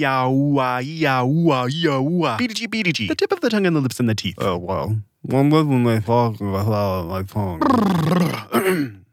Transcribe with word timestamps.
Yawa, 0.00 0.82
yawa, 0.82 1.68
yawa. 1.70 2.38
BDG, 2.38 2.68
BDG. 2.68 3.08
The 3.08 3.14
tip 3.14 3.32
of 3.32 3.40
the 3.40 3.50
tongue 3.50 3.66
and 3.66 3.74
the 3.76 3.80
lips 3.80 4.00
and 4.00 4.08
the 4.08 4.14
teeth. 4.14 4.36
Oh, 4.38 4.56
well. 4.56 4.96
One 5.22 5.50
was 5.50 5.64
when 5.66 5.86
I 5.86 5.98
talk 6.00 6.40
about 6.40 7.06
my 7.06 7.22
phone. 7.24 9.04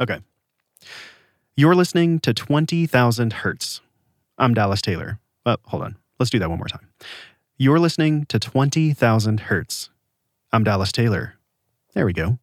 Okay. 0.00 0.20
You're 1.56 1.74
listening 1.74 2.20
to 2.20 2.32
20,000 2.32 3.32
Hertz. 3.32 3.80
I'm 4.38 4.54
Dallas 4.54 4.80
Taylor. 4.80 5.18
Uh, 5.44 5.56
hold 5.64 5.82
on. 5.82 5.96
Let's 6.20 6.30
do 6.30 6.38
that 6.38 6.48
one 6.48 6.58
more 6.58 6.68
time. 6.68 6.88
You're 7.56 7.80
listening 7.80 8.24
to 8.26 8.38
20,000 8.38 9.40
Hertz. 9.40 9.90
I'm 10.52 10.62
Dallas 10.62 10.92
Taylor. 10.92 11.34
There 11.94 12.06
we 12.06 12.12
go. 12.12 12.38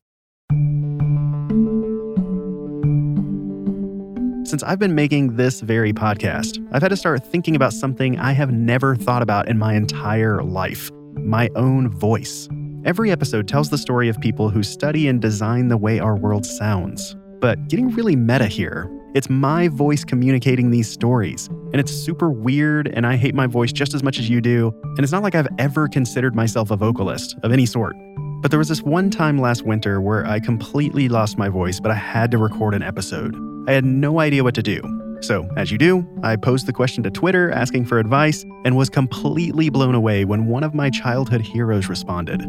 Since 4.56 4.64
I've 4.64 4.80
been 4.80 4.96
making 4.96 5.36
this 5.36 5.60
very 5.60 5.92
podcast, 5.92 6.66
I've 6.72 6.82
had 6.82 6.88
to 6.88 6.96
start 6.96 7.28
thinking 7.28 7.58
about 7.58 7.74
something 7.74 8.18
I 8.18 8.32
have 8.32 8.54
never 8.54 8.96
thought 8.96 9.22
about 9.22 9.50
in 9.50 9.60
my 9.60 9.74
entire 9.74 10.42
life 10.44 10.90
my 11.16 11.50
own 11.58 11.90
voice. 11.90 12.48
Every 12.86 13.12
episode 13.12 13.50
tells 13.50 13.70
the 13.70 13.78
story 13.78 14.08
of 14.08 14.18
people 14.22 14.50
who 14.50 14.64
study 14.64 15.10
and 15.10 15.22
design 15.22 15.68
the 15.68 15.76
way 15.76 16.00
our 16.00 16.16
world 16.16 16.46
sounds. 16.46 17.18
But 17.42 17.68
getting 17.68 17.90
really 17.90 18.16
meta 18.16 18.46
here, 18.46 18.90
it's 19.14 19.30
my 19.30 19.68
voice 19.68 20.06
communicating 20.06 20.72
these 20.72 20.90
stories. 20.90 21.48
And 21.48 21.76
it's 21.76 21.92
super 21.92 22.30
weird, 22.30 22.88
and 22.88 23.06
I 23.06 23.18
hate 23.18 23.36
my 23.36 23.48
voice 23.48 23.74
just 23.74 23.94
as 23.94 24.04
much 24.04 24.20
as 24.20 24.30
you 24.30 24.40
do. 24.40 24.72
And 24.84 25.00
it's 25.00 25.12
not 25.12 25.22
like 25.22 25.36
I've 25.36 25.50
ever 25.58 25.90
considered 25.90 26.34
myself 26.34 26.72
a 26.72 26.78
vocalist 26.78 27.36
of 27.44 27.52
any 27.52 27.66
sort. 27.66 27.94
But 28.42 28.52
there 28.52 28.60
was 28.60 28.70
this 28.70 28.82
one 28.82 29.10
time 29.10 29.38
last 29.38 29.64
winter 29.64 30.00
where 30.00 30.26
I 30.26 30.40
completely 30.40 31.10
lost 31.10 31.38
my 31.38 31.50
voice, 31.50 31.82
but 31.82 31.92
I 31.92 31.96
had 31.96 32.32
to 32.32 32.38
record 32.38 32.74
an 32.74 32.84
episode. 32.84 33.36
I 33.68 33.72
had 33.72 33.86
no 33.86 34.20
idea 34.20 34.44
what 34.44 34.56
to 34.56 34.64
do. 34.64 34.82
So, 35.22 35.50
as 35.58 35.72
you 35.72 35.78
do, 35.78 36.08
I 36.24 36.36
posed 36.36 36.68
the 36.68 36.74
question 36.74 37.02
to 37.04 37.10
Twitter 37.10 37.50
asking 37.52 37.86
for 37.86 37.98
advice 37.98 38.44
and 38.64 38.78
was 38.78 38.90
completely 38.90 39.70
blown 39.70 39.96
away 39.96 40.24
when 40.26 40.48
one 40.48 40.64
of 40.64 40.76
my 40.76 40.90
childhood 40.90 41.42
heroes 41.42 41.90
responded. 41.90 42.42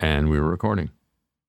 And 0.00 0.28
we 0.30 0.38
were 0.38 0.48
recording. 0.48 0.90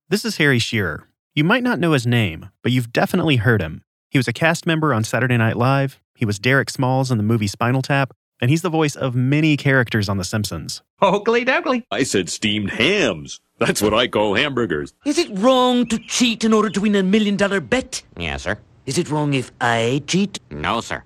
This 0.09 0.25
is 0.25 0.37
Harry 0.37 0.57
Shearer. 0.57 1.07
You 1.35 1.43
might 1.43 1.61
not 1.61 1.79
know 1.79 1.91
his 1.91 2.07
name, 2.07 2.49
but 2.63 2.71
you've 2.71 2.91
definitely 2.91 3.35
heard 3.35 3.61
him. 3.61 3.83
He 4.09 4.17
was 4.17 4.27
a 4.27 4.33
cast 4.33 4.65
member 4.65 4.93
on 4.93 5.03
Saturday 5.03 5.37
Night 5.37 5.55
Live, 5.55 5.99
he 6.15 6.25
was 6.25 6.37
Derek 6.37 6.69
Smalls 6.69 7.11
in 7.11 7.17
the 7.17 7.23
movie 7.23 7.47
Spinal 7.47 7.81
Tap, 7.81 8.13
and 8.41 8.49
he's 8.49 8.61
the 8.61 8.69
voice 8.69 8.95
of 8.95 9.15
many 9.15 9.55
characters 9.55 10.09
on 10.09 10.17
The 10.17 10.25
Simpsons. 10.25 10.81
Oakley 11.01 11.45
dokley. 11.45 11.83
I 11.91 12.03
said 12.03 12.29
steamed 12.29 12.71
hams. 12.71 13.39
That's 13.57 13.81
what 13.81 13.93
I 13.93 14.07
call 14.07 14.35
hamburgers. 14.35 14.93
Is 15.05 15.17
it 15.17 15.29
wrong 15.33 15.85
to 15.87 15.97
cheat 15.99 16.43
in 16.43 16.53
order 16.53 16.69
to 16.69 16.81
win 16.81 16.95
a 16.95 17.03
million 17.03 17.37
dollar 17.37 17.59
bet? 17.61 18.01
Yes, 18.17 18.43
sir. 18.43 18.57
Is 18.85 18.97
it 18.97 19.09
wrong 19.09 19.33
if 19.33 19.51
I 19.61 20.01
cheat? 20.07 20.39
No, 20.49 20.81
sir. 20.81 21.03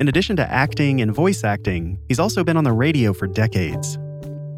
In 0.00 0.06
addition 0.06 0.36
to 0.36 0.48
acting 0.48 1.00
and 1.00 1.12
voice 1.12 1.42
acting, 1.42 1.98
he's 2.06 2.20
also 2.20 2.44
been 2.44 2.56
on 2.56 2.64
the 2.64 2.72
radio 2.72 3.12
for 3.12 3.26
decades. 3.26 3.98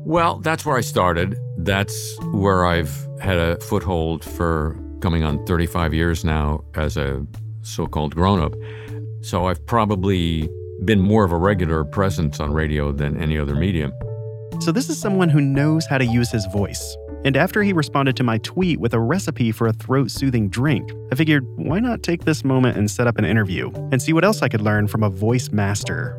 Well, 0.05 0.38
that's 0.41 0.66
where 0.66 0.77
I 0.77 0.83
started. 0.83 1.36
That's 1.58 2.18
where 2.33 2.67
I've 2.67 2.95
had 3.20 3.39
a 3.39 3.58
foothold 3.61 4.24
for 4.24 4.77
coming 5.00 5.24
on 5.24 5.45
35 5.46 5.95
years 5.95 6.24
now 6.24 6.62
as 6.74 6.96
a 6.96 7.27
so 7.62 7.86
called 7.86 8.14
grown 8.14 8.40
up. 8.40 8.52
So 9.23 9.46
I've 9.46 9.64
probably 9.64 10.48
been 10.85 11.01
more 11.01 11.24
of 11.24 11.33
a 11.33 11.36
regular 11.36 11.85
presence 11.85 12.41
on 12.41 12.52
radio 12.52 12.92
than 12.92 13.20
any 13.20 13.39
other 13.39 13.55
medium. 13.55 13.92
So, 14.61 14.73
this 14.73 14.91
is 14.91 14.98
someone 14.98 15.29
who 15.29 15.41
knows 15.41 15.86
how 15.86 15.98
to 15.98 16.05
use 16.05 16.30
his 16.30 16.46
voice. 16.46 16.96
And 17.24 17.36
after 17.36 17.63
he 17.63 17.73
responded 17.73 18.17
to 18.17 18.23
my 18.23 18.39
tweet 18.39 18.80
with 18.80 18.95
a 18.95 19.01
recipe 19.01 19.52
for 19.52 19.67
a 19.67 19.73
throat 19.73 20.11
soothing 20.11 20.48
drink, 20.48 20.91
I 21.13 21.14
figured 21.14 21.46
why 21.57 21.79
not 21.79 22.02
take 22.02 22.24
this 22.24 22.45
moment 22.45 22.79
and 22.79 22.91
set 22.91 23.07
up 23.07 23.18
an 23.18 23.27
interview 23.27 23.70
and 23.92 24.01
see 24.01 24.13
what 24.13 24.24
else 24.24 24.42
I 24.42 24.48
could 24.48 24.63
learn 24.63 24.86
from 24.86 25.02
a 25.02 25.11
voice 25.11 25.51
master. 25.51 26.18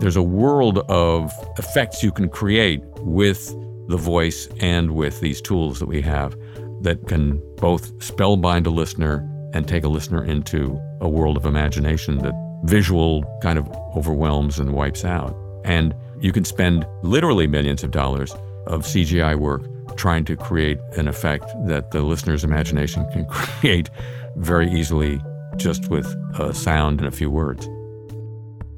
There's 0.00 0.16
a 0.16 0.22
world 0.22 0.78
of 0.90 1.32
effects 1.58 2.02
you 2.02 2.10
can 2.10 2.28
create 2.28 2.82
with 3.00 3.54
the 3.88 3.96
voice 3.96 4.48
and 4.60 4.92
with 4.92 5.20
these 5.20 5.40
tools 5.40 5.78
that 5.78 5.86
we 5.86 6.02
have 6.02 6.36
that 6.82 7.06
can 7.06 7.40
both 7.56 7.96
spellbind 7.98 8.66
a 8.66 8.70
listener 8.70 9.28
and 9.54 9.66
take 9.66 9.84
a 9.84 9.88
listener 9.88 10.24
into 10.24 10.78
a 11.00 11.08
world 11.08 11.36
of 11.36 11.46
imagination 11.46 12.18
that 12.18 12.34
visual 12.64 13.24
kind 13.42 13.58
of 13.58 13.68
overwhelms 13.96 14.58
and 14.58 14.72
wipes 14.72 15.04
out. 15.04 15.36
And 15.64 15.94
you 16.20 16.32
can 16.32 16.44
spend 16.44 16.86
literally 17.02 17.46
millions 17.46 17.82
of 17.82 17.90
dollars 17.90 18.34
of 18.66 18.82
CGI 18.82 19.38
work 19.38 19.62
trying 19.96 20.24
to 20.26 20.36
create 20.36 20.78
an 20.96 21.08
effect 21.08 21.46
that 21.66 21.90
the 21.90 22.02
listener's 22.02 22.44
imagination 22.44 23.06
can 23.12 23.24
create 23.30 23.90
very 24.36 24.70
easily 24.70 25.20
just 25.56 25.88
with 25.88 26.06
a 26.38 26.52
sound 26.52 27.00
and 27.00 27.08
a 27.08 27.10
few 27.10 27.30
words. 27.30 27.68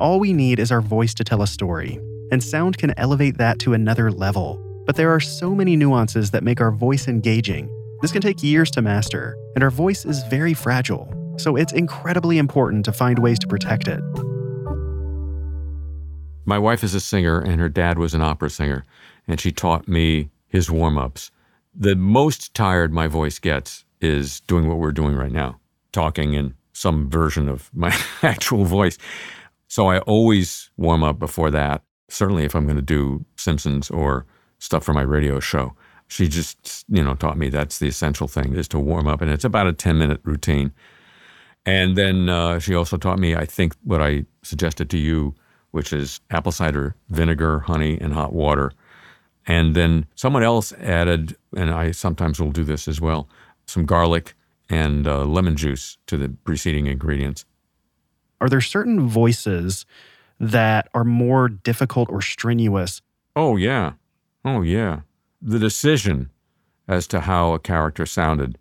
All 0.01 0.21
we 0.21 0.33
need 0.33 0.61
is 0.61 0.71
our 0.71 0.81
voice 0.81 1.13
to 1.15 1.25
tell 1.25 1.43
a 1.43 1.47
story, 1.47 1.99
and 2.31 2.43
sound 2.43 2.79
can 2.79 2.95
elevate 2.97 3.39
that 3.39 3.59
to 3.61 3.75
another 3.75 4.13
level. 4.13 4.65
But 4.87 4.97
there 4.97 5.11
are 5.11 5.21
so 5.21 5.55
many 5.55 5.77
nuances 5.77 6.31
that 6.31 6.45
make 6.45 6.61
our 6.61 6.71
voice 6.71 7.09
engaging. 7.09 7.69
This 8.01 8.13
can 8.13 8.23
take 8.23 8.43
years 8.43 8.71
to 8.73 8.83
master, 8.83 9.37
and 9.57 9.65
our 9.65 9.71
voice 9.71 10.05
is 10.05 10.23
very 10.25 10.55
fragile, 10.55 11.13
so 11.39 11.57
it's 11.57 11.73
incredibly 11.73 12.39
important 12.39 12.85
to 12.85 12.93
find 12.93 13.19
ways 13.19 13.39
to 13.41 13.47
protect 13.47 13.89
it. 13.89 14.01
My 16.45 16.59
wife 16.59 16.83
is 16.83 16.95
a 16.95 17.01
singer, 17.01 17.41
and 17.41 17.61
her 17.61 17.69
dad 17.69 17.99
was 17.99 18.15
an 18.15 18.23
opera 18.23 18.49
singer, 18.49 18.85
and 19.27 19.41
she 19.41 19.53
taught 19.53 19.87
me 19.87 20.31
his 20.47 20.71
warm 20.71 20.97
ups. 20.97 21.31
The 21.75 21.95
most 21.95 22.55
tired 22.55 22.93
my 22.93 23.07
voice 23.07 23.39
gets 23.39 23.85
is 24.01 24.41
doing 24.41 24.69
what 24.69 24.79
we're 24.79 24.93
doing 24.93 25.15
right 25.15 25.33
now, 25.33 25.61
talking 25.93 26.35
in 26.35 26.55
some 26.73 27.11
version 27.11 27.49
of 27.49 27.71
my 27.75 27.95
actual 28.23 28.65
voice. 28.65 28.99
So 29.69 29.89
I 29.89 29.99
always 30.01 30.71
warm 30.77 31.05
up 31.05 31.19
before 31.19 31.51
that, 31.51 31.83
certainly 32.09 32.45
if 32.45 32.55
I'm 32.55 32.65
going 32.65 32.77
to 32.77 32.83
do 32.83 33.25
Simpsons 33.37 33.91
or 33.91 34.25
stuff 34.59 34.85
for 34.85 34.95
my 34.95 35.03
radio 35.03 35.41
show. 35.41 35.75
She 36.09 36.27
just, 36.27 36.87
you 36.89 37.03
know, 37.03 37.15
taught 37.15 37.37
me 37.37 37.51
that's 37.51 37.79
the 37.79 37.89
essential 37.89 38.29
thing 38.29 38.55
is 38.55 38.67
to 38.69 38.79
warm 38.79 39.07
up. 39.07 39.21
And 39.21 39.31
it's 39.31 39.45
about 39.45 39.67
a 39.67 39.73
10 39.75 39.99
minute 39.99 40.21
routine. 40.25 40.73
And 41.69 41.97
then 41.97 42.31
uh, 42.31 42.61
she 42.61 42.75
also 42.75 42.97
taught 42.97 43.19
me, 43.19 43.37
I 43.37 43.45
think, 43.45 43.75
what 43.85 44.01
I 44.01 44.25
suggested 44.43 44.89
to 44.89 44.97
you, 44.97 45.35
which 45.73 45.93
is 45.93 46.19
apple 46.31 46.51
cider 46.51 46.97
vinegar, 47.11 47.59
honey, 47.59 47.99
and 48.01 48.15
hot 48.15 48.33
water. 48.33 48.73
And 49.47 49.75
then 49.75 50.07
someone 50.15 50.43
else 50.43 50.73
added, 50.81 51.37
and 51.55 51.71
I 51.71 51.91
sometimes 51.91 52.41
will 52.41 52.53
do 52.53 52.65
this 52.65 52.89
as 52.89 53.03
well, 53.03 53.29
some 53.67 53.85
garlic 53.85 54.33
and 54.71 55.07
uh, 55.07 55.27
lemon 55.27 55.57
juice 55.57 55.99
to 56.07 56.17
the 56.17 56.31
preceding 56.45 56.87
ingredients. 56.87 57.45
Are 58.41 58.49
there 58.49 58.63
certain 58.63 59.07
voices 59.07 59.85
that 60.41 60.89
are 60.95 61.05
more 61.05 61.51
difficult 61.51 62.09
or 62.09 62.23
strenuous? 62.23 63.03
Oh, 63.37 63.57
yeah. 63.57 63.93
Oh, 64.43 64.63
yeah. 64.63 65.01
The 65.43 65.59
decision 65.59 66.31
as 66.89 67.07
to 67.09 67.21
how 67.21 67.53
a 67.53 67.59
character 67.59 68.07
sounded, 68.07 68.57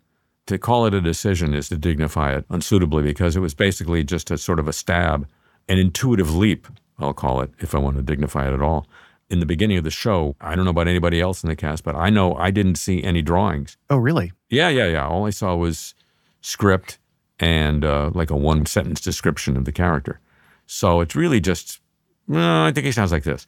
to 0.48 0.58
call 0.58 0.86
it 0.86 0.94
a 0.94 1.00
decision 1.00 1.54
is 1.54 1.68
to 1.68 1.76
dignify 1.76 2.34
it 2.34 2.44
unsuitably 2.50 3.02
because 3.02 3.36
it 3.36 3.40
was 3.40 3.54
basically 3.54 4.02
just 4.02 4.30
a 4.30 4.38
sort 4.38 4.58
of 4.58 4.66
a 4.66 4.72
stab, 4.72 5.28
an 5.68 5.78
intuitive 5.78 6.34
leap, 6.34 6.66
I'll 6.98 7.12
call 7.12 7.42
it, 7.42 7.50
if 7.60 7.74
I 7.74 7.78
want 7.78 7.96
to 7.96 8.02
dignify 8.02 8.48
it 8.48 8.54
at 8.54 8.62
all. 8.62 8.86
In 9.30 9.40
the 9.40 9.46
beginning 9.46 9.76
of 9.76 9.84
the 9.84 9.90
show, 9.90 10.36
I 10.40 10.56
don't 10.56 10.64
know 10.64 10.70
about 10.70 10.88
anybody 10.88 11.20
else 11.20 11.44
in 11.44 11.50
the 11.50 11.56
cast, 11.56 11.84
but 11.84 11.94
I 11.94 12.08
know 12.08 12.34
I 12.34 12.50
didn't 12.50 12.76
see 12.76 13.04
any 13.04 13.20
drawings. 13.20 13.76
Oh, 13.90 13.98
really? 13.98 14.32
Yeah, 14.48 14.70
yeah, 14.70 14.86
yeah. 14.86 15.06
All 15.06 15.26
I 15.26 15.30
saw 15.30 15.54
was 15.54 15.94
script 16.40 16.98
and 17.38 17.84
uh, 17.84 18.10
like 18.14 18.30
a 18.30 18.36
one 18.36 18.64
sentence 18.64 19.02
description 19.02 19.56
of 19.56 19.66
the 19.66 19.72
character. 19.72 20.18
So 20.66 21.02
it's 21.02 21.14
really 21.14 21.40
just, 21.40 21.80
well, 22.26 22.64
I 22.64 22.72
think 22.72 22.86
he 22.86 22.92
sounds 22.92 23.12
like 23.12 23.24
this. 23.24 23.46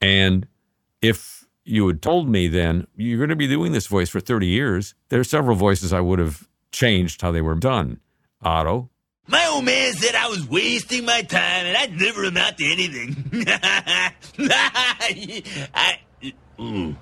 And 0.00 0.46
if 1.02 1.37
you 1.68 1.86
had 1.86 2.00
told 2.00 2.28
me 2.28 2.48
then 2.48 2.86
you're 2.96 3.18
going 3.18 3.28
to 3.28 3.36
be 3.36 3.46
doing 3.46 3.72
this 3.72 3.86
voice 3.86 4.08
for 4.08 4.20
30 4.20 4.46
years, 4.46 4.94
there 5.10 5.20
are 5.20 5.24
several 5.24 5.56
voices 5.56 5.92
I 5.92 6.00
would 6.00 6.18
have 6.18 6.48
changed 6.72 7.20
how 7.20 7.30
they 7.30 7.42
were 7.42 7.54
done. 7.54 8.00
Otto. 8.42 8.90
My 9.26 9.46
old 9.46 9.64
man 9.64 9.92
said 9.92 10.14
I 10.14 10.28
was 10.28 10.48
wasting 10.48 11.04
my 11.04 11.22
time 11.22 11.66
and 11.66 11.76
I'd 11.76 12.00
never 12.00 12.24
amount 12.24 12.56
to 12.58 12.64
anything. 12.64 13.44
I, 14.38 16.00
mm. 16.58 16.96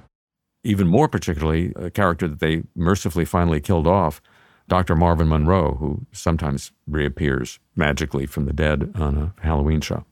Even 0.64 0.88
more 0.88 1.08
particularly, 1.08 1.72
a 1.76 1.90
character 1.90 2.26
that 2.26 2.40
they 2.40 2.64
mercifully 2.74 3.24
finally 3.24 3.60
killed 3.60 3.86
off 3.86 4.20
Dr. 4.68 4.96
Marvin 4.96 5.28
Monroe, 5.28 5.74
who 5.74 6.06
sometimes 6.10 6.72
reappears 6.88 7.60
magically 7.76 8.26
from 8.26 8.46
the 8.46 8.52
dead 8.52 8.90
on 8.96 9.16
a 9.16 9.34
Halloween 9.42 9.80
show. 9.80 10.04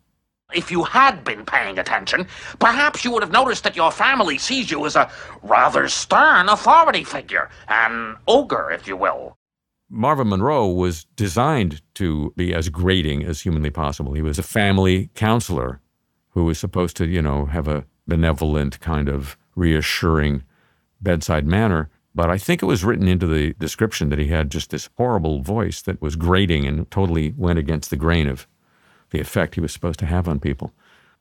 If 0.54 0.70
you 0.70 0.84
had 0.84 1.24
been 1.24 1.44
paying 1.44 1.78
attention, 1.78 2.26
perhaps 2.58 3.04
you 3.04 3.10
would 3.10 3.22
have 3.22 3.32
noticed 3.32 3.64
that 3.64 3.76
your 3.76 3.90
family 3.90 4.38
sees 4.38 4.70
you 4.70 4.86
as 4.86 4.96
a 4.96 5.10
rather 5.42 5.88
stern 5.88 6.48
authority 6.48 7.04
figure, 7.04 7.50
an 7.68 8.16
ogre, 8.26 8.70
if 8.70 8.86
you 8.86 8.96
will. 8.96 9.36
Marvin 9.90 10.28
Monroe 10.28 10.68
was 10.68 11.04
designed 11.16 11.82
to 11.94 12.32
be 12.36 12.54
as 12.54 12.68
grating 12.68 13.22
as 13.24 13.42
humanly 13.42 13.70
possible. 13.70 14.14
He 14.14 14.22
was 14.22 14.38
a 14.38 14.42
family 14.42 15.10
counselor 15.14 15.80
who 16.30 16.44
was 16.44 16.58
supposed 16.58 16.96
to, 16.96 17.06
you 17.06 17.22
know, 17.22 17.46
have 17.46 17.68
a 17.68 17.84
benevolent 18.06 18.80
kind 18.80 19.08
of 19.08 19.36
reassuring 19.54 20.42
bedside 21.00 21.46
manner. 21.46 21.90
But 22.14 22.30
I 22.30 22.38
think 22.38 22.62
it 22.62 22.66
was 22.66 22.84
written 22.84 23.08
into 23.08 23.26
the 23.26 23.54
description 23.54 24.08
that 24.08 24.18
he 24.18 24.28
had 24.28 24.50
just 24.50 24.70
this 24.70 24.88
horrible 24.96 25.42
voice 25.42 25.82
that 25.82 26.00
was 26.00 26.16
grating 26.16 26.66
and 26.66 26.90
totally 26.90 27.34
went 27.36 27.58
against 27.58 27.90
the 27.90 27.96
grain 27.96 28.28
of 28.28 28.46
the 29.14 29.20
effect 29.20 29.54
he 29.54 29.60
was 29.60 29.72
supposed 29.72 29.98
to 30.00 30.06
have 30.06 30.28
on 30.28 30.40
people. 30.40 30.72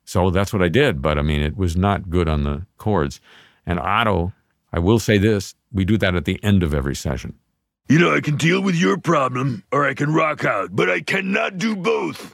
So 0.04 0.32
that's 0.32 0.52
what 0.52 0.62
I 0.62 0.68
did. 0.68 1.02
But 1.02 1.18
I 1.18 1.22
mean, 1.22 1.42
it 1.42 1.56
was 1.56 1.78
not 1.78 2.10
good 2.10 2.28
on 2.28 2.44
the 2.44 2.66
cords. 2.78 3.22
And 3.66 3.80
Otto, 3.80 4.34
I 4.74 4.80
will 4.80 5.00
say 5.00 5.18
this 5.18 5.56
we 5.72 5.86
do 5.86 5.98
that 6.00 6.16
at 6.16 6.26
the 6.26 6.44
end 6.44 6.64
of 6.64 6.74
every 6.74 6.96
session. 6.96 7.36
You 7.88 8.00
know, 8.00 8.16
I 8.16 8.22
can 8.22 8.36
deal 8.38 8.62
with 8.62 8.76
your 8.76 8.98
problem, 8.98 9.64
or 9.72 9.86
I 9.86 9.94
can 9.94 10.14
rock 10.14 10.46
out, 10.46 10.70
but 10.76 10.90
I 10.90 11.02
cannot 11.02 11.58
do 11.58 11.76
both. 11.76 12.34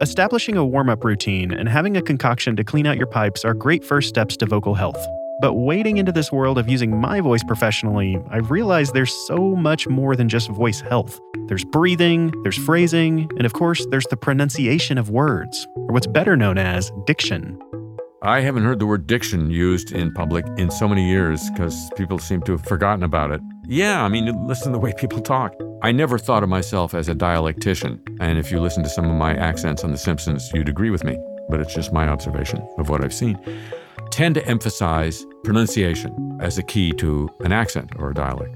Establishing 0.00 0.56
a 0.56 0.64
warm 0.64 0.90
up 0.90 1.02
routine 1.02 1.50
and 1.50 1.68
having 1.68 1.96
a 1.96 2.02
concoction 2.02 2.54
to 2.56 2.64
clean 2.64 2.86
out 2.86 2.98
your 2.98 3.06
pipes 3.06 3.44
are 3.44 3.54
great 3.54 3.82
first 3.84 4.08
steps 4.08 4.36
to 4.36 4.46
vocal 4.46 4.74
health. 4.74 5.04
But 5.40 5.54
wading 5.54 5.96
into 5.96 6.12
this 6.12 6.30
world 6.30 6.58
of 6.58 6.68
using 6.68 6.96
my 6.96 7.20
voice 7.20 7.42
professionally, 7.42 8.18
I 8.30 8.36
realized 8.38 8.94
there's 8.94 9.12
so 9.26 9.56
much 9.56 9.88
more 9.88 10.14
than 10.14 10.28
just 10.28 10.48
voice 10.48 10.80
health. 10.80 11.20
There's 11.48 11.64
breathing, 11.64 12.32
there's 12.42 12.56
phrasing, 12.56 13.28
and 13.36 13.44
of 13.44 13.52
course, 13.52 13.84
there's 13.90 14.06
the 14.06 14.16
pronunciation 14.16 14.96
of 14.96 15.10
words, 15.10 15.66
or 15.76 15.92
what's 15.92 16.06
better 16.06 16.36
known 16.36 16.56
as 16.56 16.92
diction. 17.06 17.60
I 18.22 18.40
haven't 18.40 18.64
heard 18.64 18.78
the 18.78 18.86
word 18.86 19.06
diction 19.06 19.50
used 19.50 19.92
in 19.92 20.12
public 20.14 20.46
in 20.56 20.70
so 20.70 20.88
many 20.88 21.10
years 21.10 21.50
because 21.50 21.90
people 21.96 22.18
seem 22.18 22.40
to 22.42 22.52
have 22.52 22.64
forgotten 22.64 23.02
about 23.02 23.32
it. 23.32 23.40
Yeah, 23.66 24.04
I 24.04 24.08
mean, 24.08 24.46
listen 24.46 24.68
to 24.68 24.72
the 24.72 24.78
way 24.78 24.94
people 24.96 25.20
talk. 25.20 25.54
I 25.82 25.90
never 25.92 26.16
thought 26.16 26.42
of 26.42 26.48
myself 26.48 26.94
as 26.94 27.08
a 27.08 27.14
dialectician, 27.14 28.00
and 28.20 28.38
if 28.38 28.52
you 28.52 28.60
listen 28.60 28.84
to 28.84 28.88
some 28.88 29.10
of 29.10 29.16
my 29.16 29.34
accents 29.34 29.82
on 29.82 29.90
The 29.90 29.98
Simpsons, 29.98 30.50
you'd 30.54 30.68
agree 30.68 30.90
with 30.90 31.04
me, 31.04 31.18
but 31.50 31.60
it's 31.60 31.74
just 31.74 31.92
my 31.92 32.08
observation 32.08 32.66
of 32.78 32.88
what 32.88 33.04
I've 33.04 33.12
seen. 33.12 33.38
Tend 34.14 34.36
to 34.36 34.46
emphasize 34.46 35.26
pronunciation 35.42 36.38
as 36.40 36.56
a 36.56 36.62
key 36.62 36.92
to 36.92 37.28
an 37.40 37.50
accent 37.50 37.90
or 37.96 38.12
a 38.12 38.14
dialect. 38.14 38.54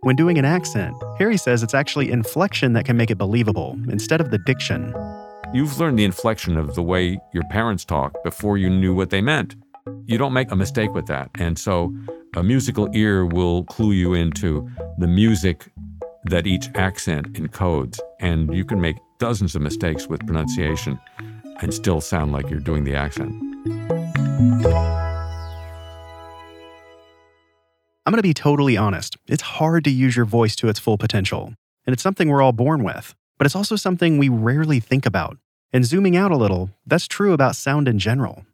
When 0.00 0.16
doing 0.16 0.38
an 0.38 0.46
accent, 0.46 0.96
Harry 1.18 1.36
says 1.36 1.62
it's 1.62 1.74
actually 1.74 2.10
inflection 2.10 2.72
that 2.72 2.86
can 2.86 2.96
make 2.96 3.10
it 3.10 3.18
believable 3.18 3.76
instead 3.90 4.22
of 4.22 4.30
the 4.30 4.38
diction. 4.38 4.94
You've 5.52 5.78
learned 5.78 5.98
the 5.98 6.06
inflection 6.06 6.56
of 6.56 6.76
the 6.76 6.82
way 6.82 7.20
your 7.34 7.44
parents 7.50 7.84
talk 7.84 8.24
before 8.24 8.56
you 8.56 8.70
knew 8.70 8.94
what 8.94 9.10
they 9.10 9.20
meant. 9.20 9.54
You 10.06 10.16
don't 10.16 10.32
make 10.32 10.50
a 10.50 10.56
mistake 10.56 10.94
with 10.94 11.04
that. 11.08 11.28
And 11.34 11.58
so 11.58 11.94
a 12.34 12.42
musical 12.42 12.88
ear 12.94 13.26
will 13.26 13.64
clue 13.64 13.92
you 13.92 14.14
into 14.14 14.66
the 14.96 15.06
music 15.06 15.70
that 16.24 16.46
each 16.46 16.70
accent 16.74 17.34
encodes. 17.34 17.98
And 18.18 18.54
you 18.54 18.64
can 18.64 18.80
make 18.80 18.96
dozens 19.18 19.54
of 19.54 19.60
mistakes 19.60 20.06
with 20.06 20.26
pronunciation 20.26 20.98
and 21.60 21.74
still 21.74 22.00
sound 22.00 22.32
like 22.32 22.48
you're 22.48 22.60
doing 22.60 22.84
the 22.84 22.94
accent. 22.94 23.99
I'm 28.10 28.12
going 28.12 28.18
to 28.18 28.22
be 28.22 28.34
totally 28.34 28.76
honest. 28.76 29.16
It's 29.28 29.42
hard 29.42 29.84
to 29.84 29.90
use 29.90 30.16
your 30.16 30.24
voice 30.24 30.56
to 30.56 30.68
its 30.68 30.80
full 30.80 30.98
potential, 30.98 31.54
and 31.86 31.92
it's 31.92 32.02
something 32.02 32.28
we're 32.28 32.42
all 32.42 32.52
born 32.52 32.82
with, 32.82 33.14
but 33.38 33.46
it's 33.46 33.54
also 33.54 33.76
something 33.76 34.18
we 34.18 34.28
rarely 34.28 34.80
think 34.80 35.06
about. 35.06 35.38
And 35.72 35.84
zooming 35.84 36.16
out 36.16 36.32
a 36.32 36.36
little, 36.36 36.70
that's 36.84 37.06
true 37.06 37.32
about 37.32 37.54
sound 37.54 37.86
in 37.86 38.00
general. 38.00 38.44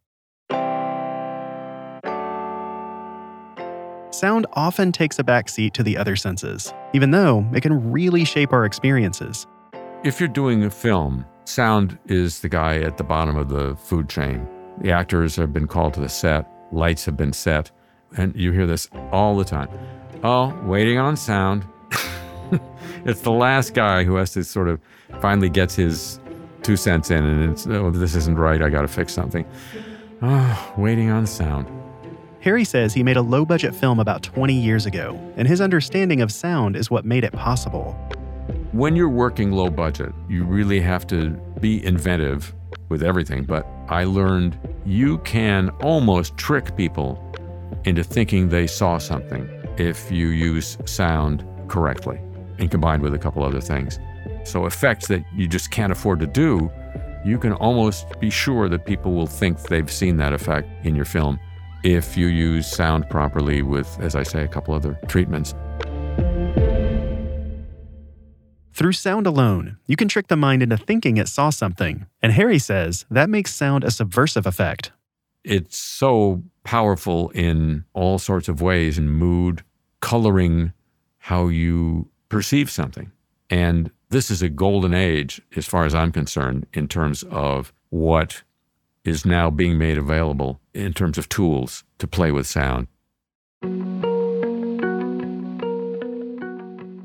Sound 4.11 4.47
often 4.53 4.93
takes 4.93 5.19
a 5.19 5.25
backseat 5.25 5.73
to 5.73 5.83
the 5.83 5.97
other 5.97 6.17
senses, 6.17 6.75
even 6.93 7.11
though 7.11 7.47
it 7.55 7.63
can 7.63 7.91
really 7.91 8.27
shape 8.27 8.53
our 8.53 8.67
experiences. 8.67 9.47
If 10.05 10.21
you're 10.21 10.29
doing 10.29 10.65
a 10.65 10.71
film, 10.71 11.25
sound 11.45 11.99
is 12.07 12.41
the 12.41 12.51
guy 12.51 12.79
at 12.81 12.99
the 12.99 13.05
bottom 13.05 13.37
of 13.37 13.49
the 13.49 13.75
food 13.77 14.11
chain. 14.11 14.47
The 14.81 14.93
actors 14.93 15.37
have 15.37 15.53
been 15.53 15.67
called 15.67 15.95
to 15.95 16.01
the 16.01 16.09
set, 16.09 16.47
lights 16.73 17.05
have 17.07 17.17
been 17.17 17.33
set, 17.33 17.71
and 18.17 18.35
you 18.37 18.53
hear 18.53 18.67
this 18.67 18.89
all 19.13 19.37
the 19.37 19.45
time. 19.45 19.69
Oh, 20.23 20.55
waiting 20.65 20.99
on 20.99 21.17
sound. 21.17 21.65
it's 23.05 23.21
the 23.21 23.31
last 23.31 23.75
guy 23.75 24.05
who 24.05 24.17
has 24.17 24.33
to 24.33 24.45
sort 24.45 24.69
of 24.69 24.81
finally 25.21 25.49
gets 25.49 25.75
his 25.75 26.21
two 26.63 26.77
cents 26.77 27.11
in, 27.11 27.25
and 27.25 27.53
it's, 27.53 27.67
oh, 27.67 27.91
this 27.91 28.15
isn't 28.15 28.37
right. 28.37 28.61
I 28.61 28.69
got 28.69 28.83
to 28.83 28.89
fix 28.89 29.13
something. 29.13 29.47
Oh, 30.23 30.75
waiting 30.77 31.11
on 31.11 31.27
sound. 31.27 31.69
Harry 32.41 32.65
says 32.65 32.95
he 32.95 33.03
made 33.03 33.17
a 33.17 33.23
low 33.23 33.45
budget 33.45 33.75
film 33.75 33.99
about 33.99 34.23
20 34.23 34.55
years 34.55 34.87
ago, 34.87 35.19
and 35.37 35.49
his 35.49 35.61
understanding 35.61 36.21
of 36.21 36.33
sound 36.33 36.77
is 36.77 36.91
what 36.91 37.05
made 37.05 37.25
it 37.25 37.33
possible. 37.33 37.93
When 38.73 38.95
you're 38.95 39.09
working 39.09 39.53
low 39.53 39.71
budget, 39.71 40.13
you 40.29 40.45
really 40.45 40.81
have 40.81 41.07
to 41.09 41.31
be 41.61 41.85
inventive 41.85 42.55
with 42.89 43.03
everything. 43.03 43.45
But 43.45 43.67
I 43.89 44.05
learned 44.05 44.59
you 44.85 45.19
can 45.19 45.71
almost 45.83 46.37
trick 46.37 46.77
people 46.77 47.23
into 47.85 48.03
thinking 48.03 48.49
they 48.49 48.67
saw 48.67 48.99
something 48.99 49.49
if 49.79 50.11
you 50.11 50.29
use 50.29 50.79
sound 50.85 51.45
correctly 51.69 52.21
and 52.59 52.71
combined 52.71 53.03
with 53.03 53.15
a 53.15 53.19
couple 53.19 53.45
other 53.45 53.61
things. 53.61 53.99
So, 54.45 54.67
effects 54.67 55.09
that 55.09 55.25
you 55.35 55.49
just 55.49 55.71
can't 55.71 55.93
afford 55.93 56.21
to 56.21 56.27
do, 56.27 56.71
you 57.25 57.39
can 57.39 57.53
almost 57.55 58.07
be 58.21 58.31
sure 58.31 58.69
that 58.69 58.87
people 58.87 59.13
will 59.13 59.27
think 59.27 59.61
they've 59.63 59.91
seen 59.91 60.17
that 60.19 60.33
effect 60.33 60.69
in 60.87 60.95
your 60.95 61.05
film 61.05 61.41
if 61.83 62.17
you 62.17 62.29
use 62.29 62.67
sound 62.67 63.09
properly 63.11 63.63
with, 63.63 63.99
as 64.01 64.15
I 64.15 64.23
say, 64.23 64.45
a 64.45 64.49
couple 64.49 64.75
other 64.75 64.99
treatments. 65.09 65.55
Through 68.77 68.93
sound 68.93 69.27
alone, 69.27 69.79
you 69.87 69.97
can 69.97 70.07
trick 70.07 70.29
the 70.29 70.37
mind 70.37 70.63
into 70.63 70.77
thinking 70.77 71.17
it 71.17 71.29
saw 71.29 71.49
something, 71.49 72.05
and 72.21 72.31
Harry 72.31 72.59
says 72.59 73.07
that 73.11 73.31
makes 73.31 73.55
sound 73.55 73.85
a 73.85 73.91
subversive 73.91 74.45
effect. 74.45 74.93
It's 75.45 75.79
so 75.79 76.43
powerful 76.63 77.31
in 77.31 77.87
all 77.95 78.19
sorts 78.19 78.51
of 78.51 78.61
ways 78.61 78.99
in 78.99 79.09
mood, 79.09 79.65
coloring 80.03 80.75
how 81.17 81.49
you 81.49 82.11
perceive 82.29 82.71
something. 82.71 83.11
And 83.49 83.91
this 84.11 84.31
is 84.31 84.43
a 84.43 84.51
golden 84.51 84.93
age, 84.93 85.41
as 85.57 85.65
far 85.65 85.87
as 85.87 85.95
I'm 85.95 86.13
concerned, 86.13 86.67
in 86.75 86.87
terms 86.87 87.23
of 87.31 87.73
what 87.89 88.43
is 89.07 89.25
now 89.25 89.49
being 89.49 89.79
made 89.79 89.97
available 89.97 90.61
in 90.75 90.93
terms 90.93 91.17
of 91.17 91.31
tools 91.31 91.83
to 91.97 92.07
play 92.07 92.31
with 92.31 92.47
sound. 92.47 92.89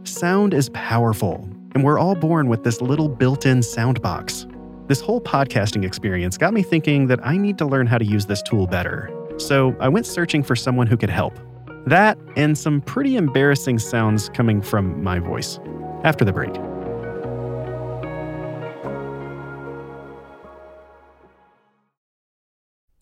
Sound 0.04 0.54
is 0.54 0.70
powerful, 0.74 1.48
and 1.74 1.84
we're 1.84 2.00
all 2.00 2.16
born 2.16 2.48
with 2.48 2.64
this 2.64 2.82
little 2.82 3.10
built 3.10 3.46
in 3.46 3.64
sound 3.64 4.02
box. 4.02 4.48
This 4.88 5.00
whole 5.00 5.22
podcasting 5.22 5.86
experience 5.86 6.38
got 6.38 6.54
me 6.54 6.64
thinking 6.64 7.08
that 7.08 7.26
I 7.26 7.38
need 7.38 7.58
to 7.60 7.66
learn 7.66 7.88
how 7.88 7.98
to 7.98 8.06
use 8.06 8.26
this 8.26 8.42
tool 8.42 8.68
better. 8.68 9.10
So 9.38 9.76
I 9.80 9.88
went 9.88 10.06
searching 10.06 10.44
for 10.44 10.56
someone 10.56 10.88
who 10.88 10.98
could 10.98 11.10
help. 11.10 11.40
That 11.86 12.18
and 12.36 12.58
some 12.58 12.82
pretty 12.82 13.16
embarrassing 13.16 13.80
sounds 13.80 14.30
coming 14.30 14.62
from 14.62 15.04
my 15.04 15.20
voice. 15.20 15.60
After 16.04 16.26
the 16.26 16.34
break. 16.34 16.56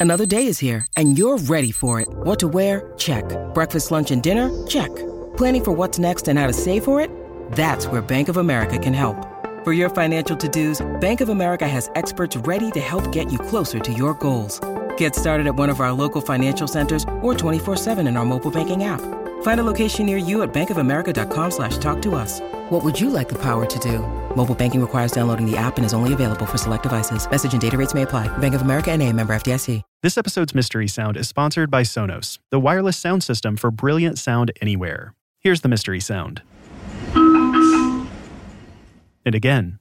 Another 0.02 0.26
day 0.26 0.46
is 0.46 0.60
here, 0.60 0.86
and 0.96 1.18
you're 1.18 1.38
ready 1.38 1.72
for 1.72 2.00
it. 2.00 2.08
What 2.10 2.40
to 2.40 2.48
wear? 2.48 2.94
Check. 2.98 3.26
Breakfast, 3.54 3.92
lunch, 3.92 4.12
and 4.12 4.24
dinner? 4.24 4.50
Check. 4.66 4.90
Planning 5.36 5.64
for 5.64 5.72
what's 5.74 6.00
next 6.00 6.30
and 6.30 6.40
how 6.40 6.48
to 6.48 6.54
save 6.54 6.86
for 6.86 7.02
it? 7.02 7.12
That's 7.52 7.88
where 7.88 8.02
Bank 8.02 8.30
of 8.30 8.38
America 8.38 8.78
can 8.78 8.94
help. 8.94 9.18
For 9.64 9.74
your 9.74 9.90
financial 9.90 10.38
to 10.38 10.48
dos, 10.48 10.80
Bank 11.02 11.20
of 11.20 11.28
America 11.28 11.68
has 11.68 11.92
experts 11.96 12.38
ready 12.38 12.72
to 12.72 12.80
help 12.80 13.12
get 13.12 13.30
you 13.32 13.38
closer 13.38 13.80
to 13.80 13.92
your 13.92 14.14
goals. 14.14 14.62
Get 14.96 15.14
started 15.14 15.48
at 15.48 15.56
one 15.56 15.70
of 15.70 15.82
our 15.82 15.92
local 15.92 16.22
financial 16.22 16.68
centers 16.68 17.04
or 17.22 17.34
24-7 17.34 18.08
in 18.08 18.16
our 18.16 18.26
mobile 18.26 18.52
banking 18.52 18.86
app. 18.86 19.02
Find 19.42 19.60
a 19.60 19.64
location 19.64 20.06
near 20.06 20.16
you 20.16 20.44
at 20.44 20.54
bankofamerica.com 20.54 21.52
slash 21.52 21.78
talk 21.80 22.02
to 22.04 22.16
us. 22.16 22.40
What 22.70 22.84
would 22.84 22.98
you 23.00 23.10
like 23.10 23.28
the 23.28 23.42
power 23.42 23.66
to 23.66 23.80
do? 23.80 24.00
Mobile 24.36 24.56
banking 24.56 24.80
requires 24.80 25.12
downloading 25.12 25.46
the 25.50 25.58
app 25.58 25.78
and 25.78 25.86
is 25.86 25.94
only 25.94 26.14
available 26.14 26.46
for 26.46 26.58
select 26.58 26.84
devices. 26.84 27.30
Message 27.30 27.52
and 27.52 27.62
data 27.62 27.78
rates 27.78 27.94
may 27.94 28.04
apply. 28.04 28.28
Bank 28.38 28.56
of 28.56 28.62
America 28.62 28.92
and 28.92 29.02
a 29.02 29.12
member 29.12 29.34
FDIC. 29.34 29.82
This 30.02 30.18
episode's 30.18 30.56
Mystery 30.56 30.88
Sound 30.88 31.18
is 31.18 31.28
sponsored 31.28 31.70
by 31.70 31.82
Sonos, 31.82 32.40
the 32.52 32.60
wireless 32.60 32.96
sound 32.96 33.22
system 33.22 33.58
for 33.58 33.70
brilliant 33.70 34.18
sound 34.18 34.52
anywhere. 34.62 35.14
Here's 35.40 35.60
the 35.62 35.68
Mystery 35.68 36.00
Sound. 36.00 36.42
And 39.30 39.36
again. 39.36 39.78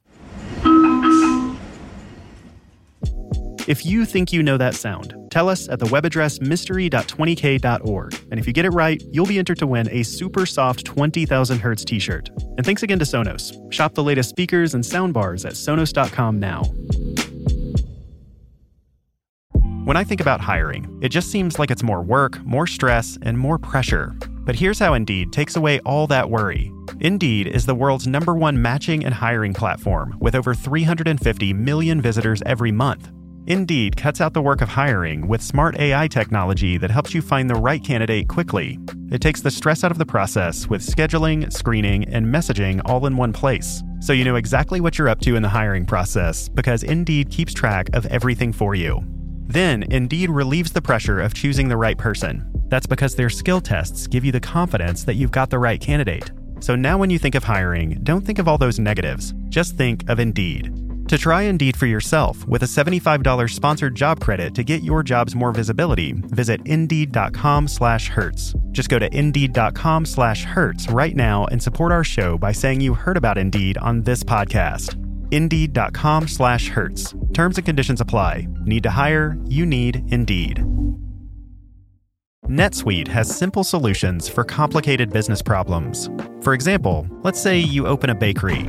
If 3.66 3.84
you 3.84 4.04
think 4.04 4.32
you 4.32 4.42
know 4.42 4.58
that 4.58 4.74
sound, 4.74 5.14
Tell 5.30 5.48
us 5.48 5.68
at 5.68 5.78
the 5.78 5.86
web 5.86 6.04
address 6.04 6.40
mystery.20k.org. 6.40 8.14
And 8.30 8.40
if 8.40 8.46
you 8.46 8.52
get 8.52 8.64
it 8.64 8.70
right, 8.70 9.02
you'll 9.12 9.26
be 9.26 9.38
entered 9.38 9.58
to 9.58 9.66
win 9.66 9.88
a 9.90 10.02
super 10.02 10.46
soft 10.46 10.84
20,000 10.84 11.58
hertz 11.58 11.84
t 11.84 11.98
shirt. 11.98 12.30
And 12.56 12.64
thanks 12.64 12.82
again 12.82 12.98
to 12.98 13.04
Sonos. 13.04 13.54
Shop 13.72 13.94
the 13.94 14.02
latest 14.02 14.30
speakers 14.30 14.74
and 14.74 14.82
soundbars 14.82 15.44
at 15.44 15.52
Sonos.com 15.52 16.40
now. 16.40 16.64
When 19.84 19.96
I 19.96 20.04
think 20.04 20.20
about 20.20 20.40
hiring, 20.40 20.98
it 21.02 21.10
just 21.10 21.30
seems 21.30 21.58
like 21.58 21.70
it's 21.70 21.82
more 21.82 22.02
work, 22.02 22.44
more 22.44 22.66
stress, 22.66 23.18
and 23.22 23.38
more 23.38 23.58
pressure. 23.58 24.14
But 24.48 24.56
here's 24.56 24.78
how 24.78 24.94
Indeed 24.94 25.30
takes 25.30 25.56
away 25.56 25.78
all 25.80 26.06
that 26.06 26.30
worry. 26.30 26.72
Indeed 27.00 27.48
is 27.48 27.66
the 27.66 27.74
world's 27.74 28.06
number 28.06 28.34
one 28.34 28.62
matching 28.62 29.04
and 29.04 29.12
hiring 29.12 29.52
platform 29.52 30.16
with 30.20 30.34
over 30.34 30.54
350 30.54 31.52
million 31.52 32.00
visitors 32.00 32.42
every 32.46 32.72
month. 32.72 33.10
Indeed 33.46 33.98
cuts 33.98 34.22
out 34.22 34.32
the 34.32 34.40
work 34.40 34.62
of 34.62 34.70
hiring 34.70 35.28
with 35.28 35.42
smart 35.42 35.78
AI 35.78 36.08
technology 36.08 36.78
that 36.78 36.90
helps 36.90 37.12
you 37.12 37.20
find 37.20 37.50
the 37.50 37.60
right 37.60 37.84
candidate 37.84 38.26
quickly. 38.28 38.78
It 39.10 39.20
takes 39.20 39.42
the 39.42 39.50
stress 39.50 39.84
out 39.84 39.92
of 39.92 39.98
the 39.98 40.06
process 40.06 40.66
with 40.66 40.80
scheduling, 40.80 41.52
screening, 41.52 42.08
and 42.08 42.24
messaging 42.24 42.80
all 42.86 43.04
in 43.04 43.18
one 43.18 43.34
place. 43.34 43.82
So 44.00 44.14
you 44.14 44.24
know 44.24 44.36
exactly 44.36 44.80
what 44.80 44.96
you're 44.96 45.10
up 45.10 45.20
to 45.24 45.36
in 45.36 45.42
the 45.42 45.50
hiring 45.50 45.84
process 45.84 46.48
because 46.48 46.84
Indeed 46.84 47.28
keeps 47.28 47.52
track 47.52 47.90
of 47.92 48.06
everything 48.06 48.54
for 48.54 48.74
you. 48.74 49.00
Then, 49.46 49.82
Indeed 49.82 50.30
relieves 50.30 50.72
the 50.72 50.80
pressure 50.80 51.20
of 51.20 51.34
choosing 51.34 51.68
the 51.68 51.76
right 51.76 51.98
person. 51.98 52.57
That's 52.68 52.86
because 52.86 53.14
their 53.14 53.30
skill 53.30 53.60
tests 53.60 54.06
give 54.06 54.24
you 54.24 54.32
the 54.32 54.40
confidence 54.40 55.04
that 55.04 55.14
you've 55.14 55.32
got 55.32 55.50
the 55.50 55.58
right 55.58 55.80
candidate. 55.80 56.30
So 56.60 56.74
now 56.74 56.98
when 56.98 57.10
you 57.10 57.18
think 57.18 57.34
of 57.34 57.44
hiring, 57.44 57.98
don't 58.02 58.24
think 58.24 58.38
of 58.38 58.48
all 58.48 58.58
those 58.58 58.78
negatives. 58.78 59.34
Just 59.48 59.76
think 59.76 60.08
of 60.08 60.18
Indeed. 60.18 60.74
To 61.08 61.16
try 61.16 61.42
Indeed 61.42 61.74
for 61.76 61.86
yourself 61.86 62.46
with 62.46 62.62
a 62.62 62.66
$75 62.66 63.50
sponsored 63.50 63.94
job 63.94 64.20
credit 64.20 64.54
to 64.56 64.62
get 64.62 64.82
your 64.82 65.02
jobs 65.02 65.34
more 65.34 65.52
visibility, 65.52 66.12
visit 66.12 66.60
Indeed.com 66.66 67.66
slash 67.68 68.08
Hertz. 68.08 68.54
Just 68.72 68.90
go 68.90 68.98
to 68.98 69.16
Indeed.com 69.16 70.04
slash 70.04 70.44
Hertz 70.44 70.90
right 70.90 71.16
now 71.16 71.46
and 71.46 71.62
support 71.62 71.92
our 71.92 72.04
show 72.04 72.36
by 72.36 72.52
saying 72.52 72.82
you 72.82 72.92
heard 72.92 73.16
about 73.16 73.38
Indeed 73.38 73.78
on 73.78 74.02
this 74.02 74.22
podcast. 74.22 75.02
Indeed.com 75.32 76.28
slash 76.28 76.68
Hertz. 76.68 77.14
Terms 77.32 77.56
and 77.56 77.64
conditions 77.64 78.02
apply. 78.02 78.46
Need 78.64 78.82
to 78.82 78.90
hire? 78.90 79.38
You 79.44 79.64
need 79.64 80.02
Indeed. 80.12 80.77
NetSuite 82.48 83.08
has 83.08 83.28
simple 83.28 83.62
solutions 83.62 84.26
for 84.26 84.42
complicated 84.42 85.12
business 85.12 85.42
problems. 85.42 86.08
For 86.40 86.54
example, 86.54 87.06
let's 87.22 87.38
say 87.38 87.58
you 87.58 87.86
open 87.86 88.08
a 88.08 88.14
bakery. 88.14 88.62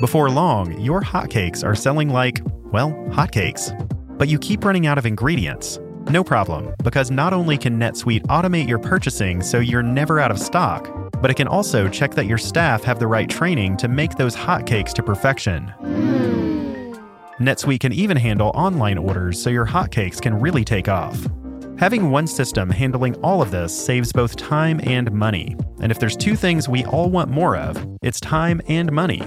Before 0.00 0.30
long, 0.30 0.80
your 0.80 1.02
hotcakes 1.02 1.62
are 1.62 1.74
selling 1.74 2.08
like, 2.08 2.40
well, 2.72 2.92
hotcakes. 3.10 3.76
But 4.16 4.28
you 4.28 4.38
keep 4.38 4.64
running 4.64 4.86
out 4.86 4.96
of 4.96 5.04
ingredients. 5.04 5.78
No 6.08 6.24
problem, 6.24 6.74
because 6.82 7.10
not 7.10 7.34
only 7.34 7.58
can 7.58 7.78
NetSuite 7.78 8.22
automate 8.28 8.66
your 8.66 8.78
purchasing 8.78 9.42
so 9.42 9.58
you're 9.58 9.82
never 9.82 10.18
out 10.18 10.30
of 10.30 10.38
stock, 10.38 10.90
but 11.20 11.30
it 11.30 11.34
can 11.34 11.46
also 11.46 11.88
check 11.90 12.14
that 12.14 12.24
your 12.24 12.38
staff 12.38 12.82
have 12.84 12.98
the 12.98 13.06
right 13.06 13.28
training 13.28 13.76
to 13.76 13.86
make 13.86 14.12
those 14.16 14.34
hotcakes 14.34 14.94
to 14.94 15.02
perfection. 15.02 15.68
Hmm. 15.68 16.94
NetSuite 17.38 17.80
can 17.80 17.92
even 17.92 18.16
handle 18.16 18.50
online 18.54 18.96
orders 18.96 19.42
so 19.42 19.50
your 19.50 19.66
hotcakes 19.66 20.22
can 20.22 20.40
really 20.40 20.64
take 20.64 20.88
off. 20.88 21.28
Having 21.78 22.10
one 22.12 22.28
system 22.28 22.70
handling 22.70 23.16
all 23.16 23.42
of 23.42 23.50
this 23.50 23.76
saves 23.76 24.12
both 24.12 24.36
time 24.36 24.80
and 24.84 25.10
money. 25.10 25.56
And 25.80 25.90
if 25.90 25.98
there's 25.98 26.16
two 26.16 26.36
things 26.36 26.68
we 26.68 26.84
all 26.84 27.10
want 27.10 27.30
more 27.30 27.56
of, 27.56 27.84
it's 28.00 28.20
time 28.20 28.60
and 28.68 28.92
money. 28.92 29.22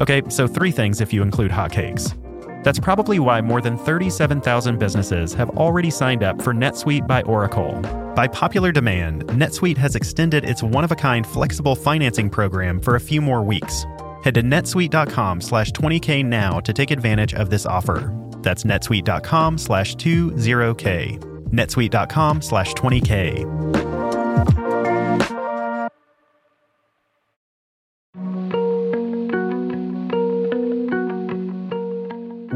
Okay, 0.00 0.20
so 0.28 0.48
three 0.48 0.72
things 0.72 1.00
if 1.00 1.12
you 1.12 1.22
include 1.22 1.52
hotcakes. 1.52 2.16
That's 2.64 2.80
probably 2.80 3.20
why 3.20 3.40
more 3.40 3.60
than 3.60 3.78
37,000 3.78 4.80
businesses 4.80 5.32
have 5.34 5.50
already 5.50 5.90
signed 5.90 6.24
up 6.24 6.42
for 6.42 6.52
NetSuite 6.52 7.06
by 7.06 7.22
Oracle. 7.22 7.80
By 8.16 8.26
popular 8.26 8.72
demand, 8.72 9.26
NetSuite 9.28 9.78
has 9.78 9.94
extended 9.94 10.44
its 10.44 10.64
one-of-a-kind 10.64 11.24
flexible 11.24 11.76
financing 11.76 12.28
program 12.28 12.80
for 12.80 12.96
a 12.96 13.00
few 13.00 13.22
more 13.22 13.42
weeks. 13.42 13.86
Head 14.24 14.34
to 14.34 14.42
netsuite.com 14.42 15.40
slash 15.40 15.70
20k 15.70 16.24
now 16.24 16.58
to 16.60 16.72
take 16.72 16.90
advantage 16.90 17.32
of 17.32 17.48
this 17.48 17.64
offer. 17.64 18.12
That's 18.42 18.64
netsuite.com 18.64 19.56
slash 19.56 19.94
20k. 19.94 21.29
netsuite.com 21.50 22.42
slash 22.42 22.74
20k. 22.74 23.46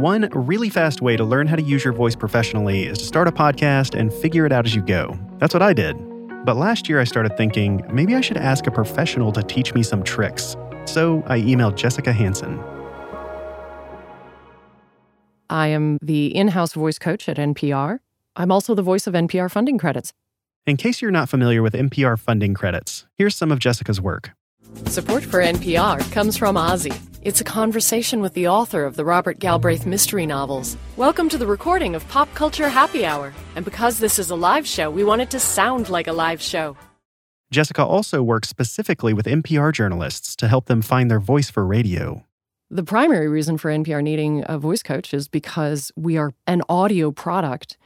One 0.04 0.28
really 0.34 0.68
fast 0.68 1.00
way 1.00 1.16
to 1.16 1.24
learn 1.24 1.46
how 1.46 1.56
to 1.56 1.62
use 1.62 1.82
your 1.82 1.94
voice 1.94 2.14
professionally 2.14 2.84
is 2.84 2.98
to 2.98 3.04
start 3.06 3.26
a 3.26 3.32
podcast 3.32 3.98
and 3.98 4.12
figure 4.12 4.44
it 4.44 4.52
out 4.52 4.66
as 4.66 4.74
you 4.74 4.82
go. 4.82 5.18
That's 5.38 5.54
what 5.54 5.62
I 5.62 5.72
did. 5.72 5.96
But 6.44 6.56
last 6.56 6.90
year 6.90 7.00
I 7.00 7.04
started 7.04 7.38
thinking 7.38 7.82
maybe 7.90 8.14
I 8.14 8.20
should 8.20 8.36
ask 8.36 8.66
a 8.66 8.70
professional 8.70 9.32
to 9.32 9.42
teach 9.42 9.72
me 9.72 9.82
some 9.82 10.02
tricks. 10.02 10.56
So 10.84 11.22
I 11.26 11.40
emailed 11.40 11.76
Jessica 11.76 12.12
Hansen. 12.12 12.62
I 15.48 15.68
am 15.68 15.96
the 16.02 16.26
in 16.36 16.48
house 16.48 16.74
voice 16.74 16.98
coach 16.98 17.26
at 17.26 17.38
NPR. 17.38 18.00
I'm 18.36 18.50
also 18.50 18.74
the 18.74 18.82
voice 18.82 19.06
of 19.06 19.14
NPR 19.14 19.48
funding 19.48 19.78
credits. 19.78 20.12
In 20.66 20.76
case 20.76 21.00
you're 21.00 21.12
not 21.12 21.28
familiar 21.28 21.62
with 21.62 21.72
NPR 21.72 22.18
funding 22.18 22.52
credits, 22.52 23.06
here's 23.16 23.36
some 23.36 23.52
of 23.52 23.60
Jessica's 23.60 24.00
work. 24.00 24.32
Support 24.86 25.22
for 25.22 25.40
NPR 25.40 26.10
comes 26.10 26.36
from 26.36 26.56
Ozzy. 26.56 26.98
It's 27.22 27.40
a 27.40 27.44
conversation 27.44 28.20
with 28.20 28.34
the 28.34 28.48
author 28.48 28.84
of 28.86 28.96
the 28.96 29.04
Robert 29.04 29.38
Galbraith 29.38 29.86
mystery 29.86 30.26
novels. 30.26 30.76
Welcome 30.96 31.28
to 31.28 31.38
the 31.38 31.46
recording 31.46 31.94
of 31.94 32.08
Pop 32.08 32.28
Culture 32.34 32.68
Happy 32.68 33.06
Hour. 33.06 33.32
And 33.54 33.64
because 33.64 34.00
this 34.00 34.18
is 34.18 34.30
a 34.30 34.34
live 34.34 34.66
show, 34.66 34.90
we 34.90 35.04
want 35.04 35.22
it 35.22 35.30
to 35.30 35.38
sound 35.38 35.88
like 35.88 36.08
a 36.08 36.12
live 36.12 36.42
show. 36.42 36.76
Jessica 37.52 37.84
also 37.84 38.20
works 38.20 38.48
specifically 38.48 39.14
with 39.14 39.26
NPR 39.26 39.72
journalists 39.72 40.34
to 40.36 40.48
help 40.48 40.66
them 40.66 40.82
find 40.82 41.08
their 41.08 41.20
voice 41.20 41.50
for 41.50 41.64
radio. 41.64 42.24
The 42.68 42.82
primary 42.82 43.28
reason 43.28 43.58
for 43.58 43.70
NPR 43.70 44.02
needing 44.02 44.42
a 44.48 44.58
voice 44.58 44.82
coach 44.82 45.14
is 45.14 45.28
because 45.28 45.92
we 45.94 46.16
are 46.16 46.32
an 46.48 46.62
audio 46.68 47.12
product 47.12 47.76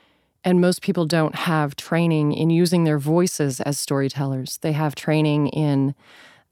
and 0.45 0.61
most 0.61 0.83
people 0.83 1.07
don't 1.07 1.35
have 1.35 1.77
training 1.77 2.33
in 2.33 2.51
using 2.51 2.85
their 2.85 2.99
voices 2.99 3.61
as 3.61 3.79
storytellers. 3.79 4.59
They 4.63 4.73
have 4.73 4.95
training 4.95 5.49
in 5.49 5.95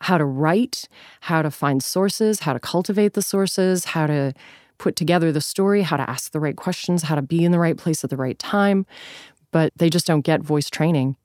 how 0.03 0.19
to 0.19 0.25
write, 0.25 0.89
how 1.21 1.43
to 1.43 1.51
find 1.51 1.83
sources, 1.83 2.41
how 2.41 2.53
to 2.53 2.61
cultivate 2.61 3.15
the 3.15 3.23
sources, 3.23 3.87
how 3.87 4.07
to 4.07 4.33
put 4.79 4.97
together 4.97 5.33
the 5.33 5.41
story, 5.41 5.83
how 5.83 5.97
to 5.97 6.09
ask 6.09 6.33
the 6.33 6.41
right 6.41 6.57
questions, 6.57 7.05
how 7.05 7.15
to 7.15 7.23
be 7.23 7.45
in 7.45 7.53
the 7.53 7.59
right 7.59 7.77
place 7.77 8.05
at 8.05 8.11
the 8.11 8.17
right 8.17 8.39
time. 8.39 8.85
But 9.53 9.73
they 9.77 9.89
just 9.89 10.07
don't 10.07 10.21
get 10.21 10.43
voice 10.43 10.69
training. 10.69 11.17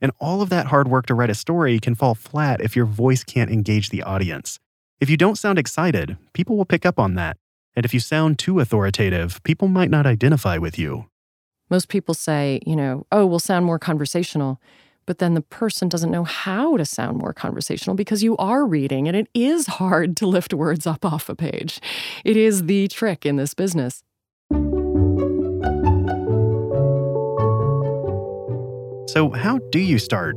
And 0.00 0.12
all 0.18 0.42
of 0.42 0.50
that 0.50 0.66
hard 0.66 0.88
work 0.88 1.06
to 1.06 1.14
write 1.14 1.30
a 1.30 1.34
story 1.34 1.78
can 1.78 1.94
fall 1.94 2.14
flat 2.14 2.60
if 2.60 2.74
your 2.76 2.86
voice 2.86 3.24
can't 3.24 3.50
engage 3.50 3.88
the 3.88 4.02
audience. 4.02 4.58
If 5.00 5.08
you 5.08 5.16
don't 5.16 5.38
sound 5.38 5.58
excited, 5.58 6.16
people 6.32 6.56
will 6.56 6.64
pick 6.64 6.84
up 6.84 6.98
on 6.98 7.14
that. 7.14 7.36
And 7.74 7.84
if 7.84 7.94
you 7.94 8.00
sound 8.00 8.38
too 8.38 8.60
authoritative, 8.60 9.42
people 9.44 9.68
might 9.68 9.90
not 9.90 10.06
identify 10.06 10.58
with 10.58 10.78
you. 10.78 11.06
Most 11.70 11.88
people 11.88 12.14
say, 12.14 12.60
you 12.66 12.76
know, 12.76 13.06
oh, 13.12 13.26
we'll 13.26 13.38
sound 13.38 13.64
more 13.64 13.78
conversational 13.78 14.60
but 15.06 15.18
then 15.18 15.34
the 15.34 15.40
person 15.42 15.88
doesn't 15.88 16.10
know 16.10 16.24
how 16.24 16.76
to 16.76 16.84
sound 16.84 17.18
more 17.18 17.32
conversational 17.32 17.96
because 17.96 18.22
you 18.22 18.36
are 18.36 18.64
reading 18.64 19.08
and 19.08 19.16
it 19.16 19.28
is 19.34 19.66
hard 19.66 20.16
to 20.18 20.26
lift 20.26 20.54
words 20.54 20.86
up 20.86 21.04
off 21.04 21.28
a 21.28 21.34
page. 21.34 21.80
It 22.24 22.36
is 22.36 22.66
the 22.66 22.88
trick 22.88 23.26
in 23.26 23.36
this 23.36 23.54
business. 23.54 24.02
So, 29.08 29.30
how 29.30 29.58
do 29.70 29.78
you 29.78 29.98
start? 29.98 30.36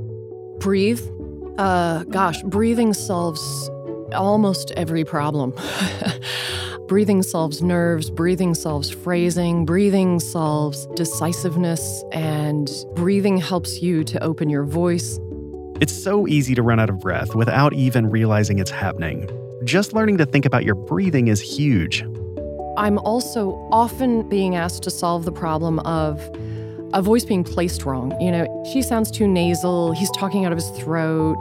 Breathe. 0.60 1.02
Uh, 1.58 2.04
gosh, 2.06 2.42
breathing 2.44 2.94
solves 2.94 3.70
almost 4.14 4.72
every 4.72 5.06
problem. 5.06 5.54
Breathing 6.88 7.24
solves 7.24 7.64
nerves, 7.64 8.12
breathing 8.12 8.54
solves 8.54 8.92
phrasing, 8.92 9.66
breathing 9.66 10.20
solves 10.20 10.86
decisiveness, 10.96 12.04
and 12.12 12.70
breathing 12.94 13.38
helps 13.38 13.82
you 13.82 14.04
to 14.04 14.24
open 14.24 14.52
your 14.52 14.64
voice. 14.64 15.20
It's 15.82 15.92
so 15.92 16.28
easy 16.28 16.54
to 16.54 16.62
run 16.62 16.80
out 16.80 16.92
of 16.92 17.00
breath 17.00 17.34
without 17.34 17.74
even 17.74 18.12
realizing 18.12 18.60
it's 18.60 18.70
happening. 18.70 19.28
Just 19.64 19.94
learning 19.94 20.20
to 20.20 20.28
think 20.28 20.46
about 20.46 20.64
your 20.64 20.76
breathing 20.76 21.28
is 21.28 21.42
huge. 21.42 22.04
I'm 22.78 23.00
also 23.00 23.68
often 23.72 24.30
being 24.30 24.56
asked 24.56 24.84
to 24.84 24.92
solve 24.92 25.26
the 25.26 25.32
problem 25.32 25.80
of 25.80 26.22
a 26.94 27.02
voice 27.02 27.26
being 27.26 27.44
placed 27.44 27.86
wrong. 27.86 28.20
You 28.22 28.32
know, 28.32 28.64
she 28.72 28.82
sounds 28.82 29.12
too 29.12 29.28
nasal, 29.28 29.92
he's 29.92 30.12
talking 30.12 30.46
out 30.46 30.52
of 30.52 30.58
his 30.58 30.70
throat, 30.72 31.36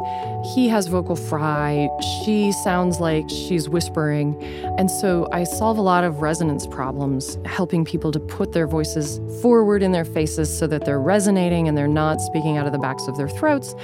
he 0.55 0.69
has 0.69 0.89
vocal 0.89 1.17
fry, 1.17 1.89
she 2.25 2.53
sounds 2.65 3.01
like 3.01 3.29
she's 3.29 3.69
whispering. 3.69 4.43
And 4.79 4.91
so 4.91 5.29
I 5.33 5.45
solve 5.45 5.79
a 5.79 5.83
lot 5.83 6.05
of 6.05 6.23
resonance 6.23 6.67
problems, 6.67 7.39
helping 7.45 7.85
people 7.85 8.11
to 8.13 8.21
put 8.21 8.53
their 8.53 8.67
voices 8.67 9.21
forward 9.41 9.83
in 9.83 9.93
their 9.93 10.05
faces 10.05 10.57
so 10.57 10.67
that 10.67 10.85
they're 10.85 11.01
resonating 11.01 11.69
and 11.69 11.77
they're 11.77 11.87
not 11.87 12.21
speaking 12.21 12.57
out 12.57 12.67
of 12.67 12.73
the 12.73 12.79
backs 12.79 13.07
of 13.07 13.17
their 13.17 13.29
throats, 13.29 13.75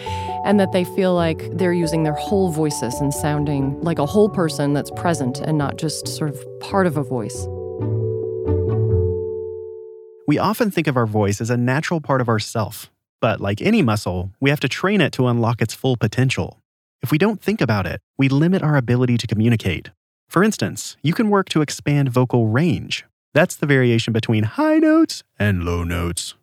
and 0.45 0.59
that 0.59 0.73
they 0.73 0.85
feel 0.85 1.15
like 1.15 1.51
they're 1.53 1.73
using 1.73 2.03
their 2.03 2.15
whole 2.15 2.51
voices 2.51 3.01
and 3.01 3.15
sounding 3.15 3.81
like 3.81 3.99
a 3.99 4.07
whole 4.07 4.29
person 4.29 4.73
that's 4.73 4.91
present 4.93 5.41
and 5.41 5.59
not 5.59 5.77
just 5.77 6.09
sort 6.09 6.31
of 6.31 6.61
part 6.61 6.87
of 6.87 6.97
a 6.97 7.03
voice. 7.03 7.47
We 10.31 10.39
often 10.39 10.71
think 10.71 10.87
of 10.87 10.97
our 10.97 11.09
voice 11.09 11.41
as 11.41 11.51
a 11.51 11.57
natural 11.57 12.01
part 12.01 12.21
of 12.21 12.29
ourself, 12.29 12.89
but 13.21 13.41
like 13.41 13.61
any 13.61 13.83
muscle, 13.83 14.31
we 14.39 14.51
have 14.51 14.61
to 14.61 14.69
train 14.69 15.01
it 15.01 15.11
to 15.15 15.27
unlock 15.27 15.61
its 15.61 15.75
full 15.75 15.97
potential. 15.97 16.61
If 17.03 17.11
we 17.11 17.19
don't 17.19 17.43
think 17.43 17.61
about 17.61 17.85
it, 17.85 18.01
we 18.17 18.29
limit 18.29 18.63
our 18.63 18.77
ability 18.77 19.19
to 19.19 19.27
communicate. 19.27 19.91
For 20.29 20.45
instance, 20.45 20.97
you 21.03 21.15
can 21.15 21.31
work 21.31 21.49
to 21.49 21.63
expand 21.63 22.11
vocal 22.11 22.47
range. 22.47 23.05
That's 23.35 23.57
the 23.57 23.67
variation 23.67 24.13
between 24.13 24.45
high 24.45 24.79
notes 24.79 25.25
and 25.37 25.65
low 25.65 25.83
notes. 25.83 26.35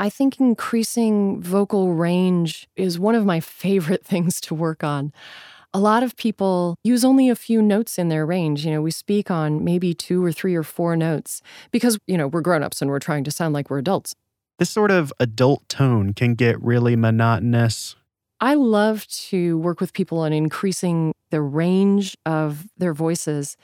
I 0.00 0.10
think 0.10 0.40
increasing 0.40 1.40
vocal 1.40 1.94
range 1.94 2.68
is 2.74 2.98
one 2.98 3.14
of 3.14 3.24
my 3.24 3.38
favorite 3.62 4.04
things 4.04 4.40
to 4.40 4.56
work 4.56 4.82
on. 4.82 5.12
A 5.72 5.78
lot 5.78 6.02
of 6.02 6.16
people 6.16 6.76
use 6.82 7.04
only 7.04 7.28
a 7.28 7.36
few 7.36 7.62
notes 7.62 7.98
in 7.98 8.08
their 8.08 8.26
range. 8.26 8.64
You 8.64 8.72
know, 8.72 8.82
we 8.82 8.90
speak 8.90 9.30
on 9.30 9.62
maybe 9.62 9.94
two 9.94 10.24
or 10.24 10.32
three 10.32 10.56
or 10.56 10.64
four 10.64 10.96
notes 10.96 11.42
because, 11.70 11.98
you 12.06 12.18
know, 12.18 12.26
we're 12.26 12.40
grown-ups 12.40 12.82
and 12.82 12.90
we're 12.90 12.98
trying 12.98 13.22
to 13.24 13.30
sound 13.30 13.54
like 13.54 13.70
we're 13.70 13.78
adults. 13.78 14.14
This 14.58 14.70
sort 14.70 14.90
of 14.90 15.12
adult 15.20 15.68
tone 15.68 16.12
can 16.12 16.34
get 16.34 16.60
really 16.60 16.96
monotonous. 16.96 17.94
I 18.40 18.54
love 18.54 19.06
to 19.06 19.58
work 19.58 19.80
with 19.80 19.92
people 19.92 20.18
on 20.18 20.32
increasing 20.32 21.14
the 21.30 21.40
range 21.40 22.16
of 22.26 22.66
their 22.76 22.92
voices 22.92 23.56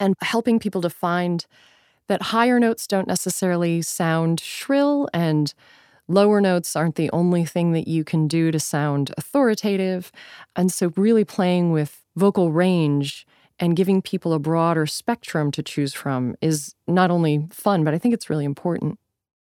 and 0.00 0.14
helping 0.22 0.58
people 0.58 0.80
to 0.80 0.90
find 0.90 1.46
that 2.08 2.20
higher 2.20 2.58
notes 2.58 2.86
don't 2.86 3.06
necessarily 3.06 3.80
sound 3.80 4.40
shrill 4.40 5.08
and 5.14 5.54
lower 6.08 6.40
notes 6.40 6.76
aren't 6.76 6.96
the 6.96 7.10
only 7.12 7.44
thing 7.44 7.72
that 7.72 7.88
you 7.88 8.04
can 8.04 8.28
do 8.28 8.50
to 8.50 8.60
sound 8.60 9.12
authoritative. 9.16 10.12
And 10.56 10.72
so, 10.72 10.92
really 10.96 11.24
playing 11.24 11.72
with 11.72 12.02
vocal 12.16 12.52
range 12.52 13.26
and 13.58 13.76
giving 13.76 14.02
people 14.02 14.32
a 14.32 14.38
broader 14.38 14.86
spectrum 14.86 15.50
to 15.52 15.62
choose 15.62 15.94
from 15.94 16.34
is 16.40 16.74
not 16.86 17.10
only 17.10 17.46
fun, 17.50 17.84
but 17.84 17.94
I 17.94 17.98
think 17.98 18.14
it's 18.14 18.28
really 18.28 18.44
important. 18.44 18.98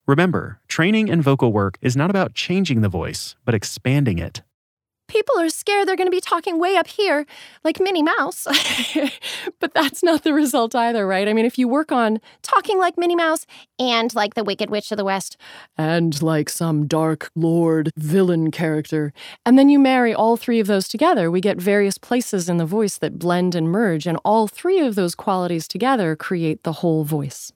Remember, 0.07 0.61
training 0.69 1.09
in 1.09 1.23
vocal 1.23 1.53
work 1.53 1.79
is 1.81 1.97
not 1.97 2.11
about 2.11 2.35
changing 2.35 2.81
the 2.81 2.89
voice, 2.89 3.37
but 3.45 3.55
expanding 3.55 4.19
it. 4.19 4.43
People 5.13 5.39
are 5.39 5.51
scared 5.51 5.87
they're 5.87 5.95
going 5.95 6.07
to 6.07 6.11
be 6.11 6.23
talking 6.23 6.59
way 6.59 6.75
up 6.75 6.87
here, 6.87 7.27
like 7.65 7.79
Minnie 7.79 8.03
Mouse. 8.03 8.47
but 9.61 9.75
that's 9.75 10.03
not 10.03 10.25
the 10.25 10.33
result 10.33 10.75
either, 10.75 11.07
right? 11.07 11.29
I 11.29 11.35
mean, 11.35 11.45
if 11.45 11.59
you 11.59 11.69
work 11.69 11.93
on 11.93 12.19
talking 12.41 12.79
like 12.79 12.97
Minnie 12.97 13.15
Mouse 13.15 13.45
and 13.79 14.15
like 14.15 14.33
the 14.33 14.43
Wicked 14.43 14.71
Witch 14.71 14.91
of 14.91 14.97
the 14.97 15.05
West, 15.05 15.37
and 15.77 16.23
like 16.23 16.49
some 16.49 16.87
dark 16.87 17.31
lord 17.37 17.91
villain 17.95 18.51
character, 18.51 19.13
and 19.45 19.59
then 19.59 19.69
you 19.69 19.79
marry 19.79 20.15
all 20.15 20.39
three 20.39 20.61
of 20.61 20.67
those 20.67 20.89
together, 20.89 21.31
we 21.31 21.43
get 21.43 21.59
various 21.59 21.99
places 21.99 22.49
in 22.49 22.57
the 22.57 22.65
voice 22.65 22.97
that 22.97 23.19
blend 23.19 23.55
and 23.55 23.69
merge, 23.69 24.07
and 24.07 24.19
all 24.25 24.49
three 24.49 24.81
of 24.81 24.95
those 24.95 25.15
qualities 25.15 25.69
together 25.69 26.17
create 26.17 26.63
the 26.63 26.73
whole 26.73 27.05
voice. 27.05 27.53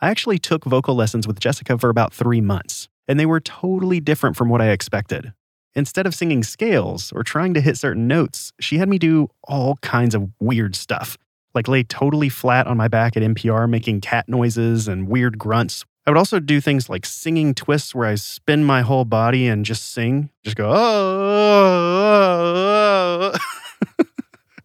I 0.00 0.10
actually 0.10 0.38
took 0.38 0.64
vocal 0.64 0.94
lessons 0.94 1.26
with 1.26 1.40
Jessica 1.40 1.76
for 1.76 1.88
about 1.88 2.14
three 2.14 2.40
months, 2.40 2.88
and 3.08 3.18
they 3.18 3.26
were 3.26 3.40
totally 3.40 3.98
different 3.98 4.36
from 4.36 4.48
what 4.48 4.62
I 4.62 4.68
expected. 4.68 5.32
Instead 5.76 6.06
of 6.06 6.14
singing 6.14 6.44
scales 6.44 7.12
or 7.12 7.24
trying 7.24 7.52
to 7.52 7.60
hit 7.60 7.76
certain 7.76 8.06
notes, 8.06 8.52
she 8.60 8.78
had 8.78 8.88
me 8.88 8.96
do 8.96 9.28
all 9.42 9.74
kinds 9.76 10.14
of 10.14 10.30
weird 10.38 10.76
stuff, 10.76 11.18
like 11.52 11.66
lay 11.66 11.82
totally 11.82 12.28
flat 12.28 12.68
on 12.68 12.76
my 12.76 12.86
back 12.86 13.16
at 13.16 13.24
NPR 13.24 13.68
making 13.68 14.00
cat 14.00 14.28
noises 14.28 14.86
and 14.86 15.08
weird 15.08 15.36
grunts. 15.36 15.84
I 16.06 16.10
would 16.10 16.18
also 16.18 16.38
do 16.38 16.60
things 16.60 16.88
like 16.88 17.04
singing 17.04 17.54
twists 17.54 17.92
where 17.94 18.06
I 18.06 18.14
spin 18.14 18.62
my 18.62 18.82
whole 18.82 19.04
body 19.04 19.48
and 19.48 19.64
just 19.64 19.92
sing, 19.92 20.30
just 20.44 20.56
go, 20.56 20.70
oh. 20.72 23.32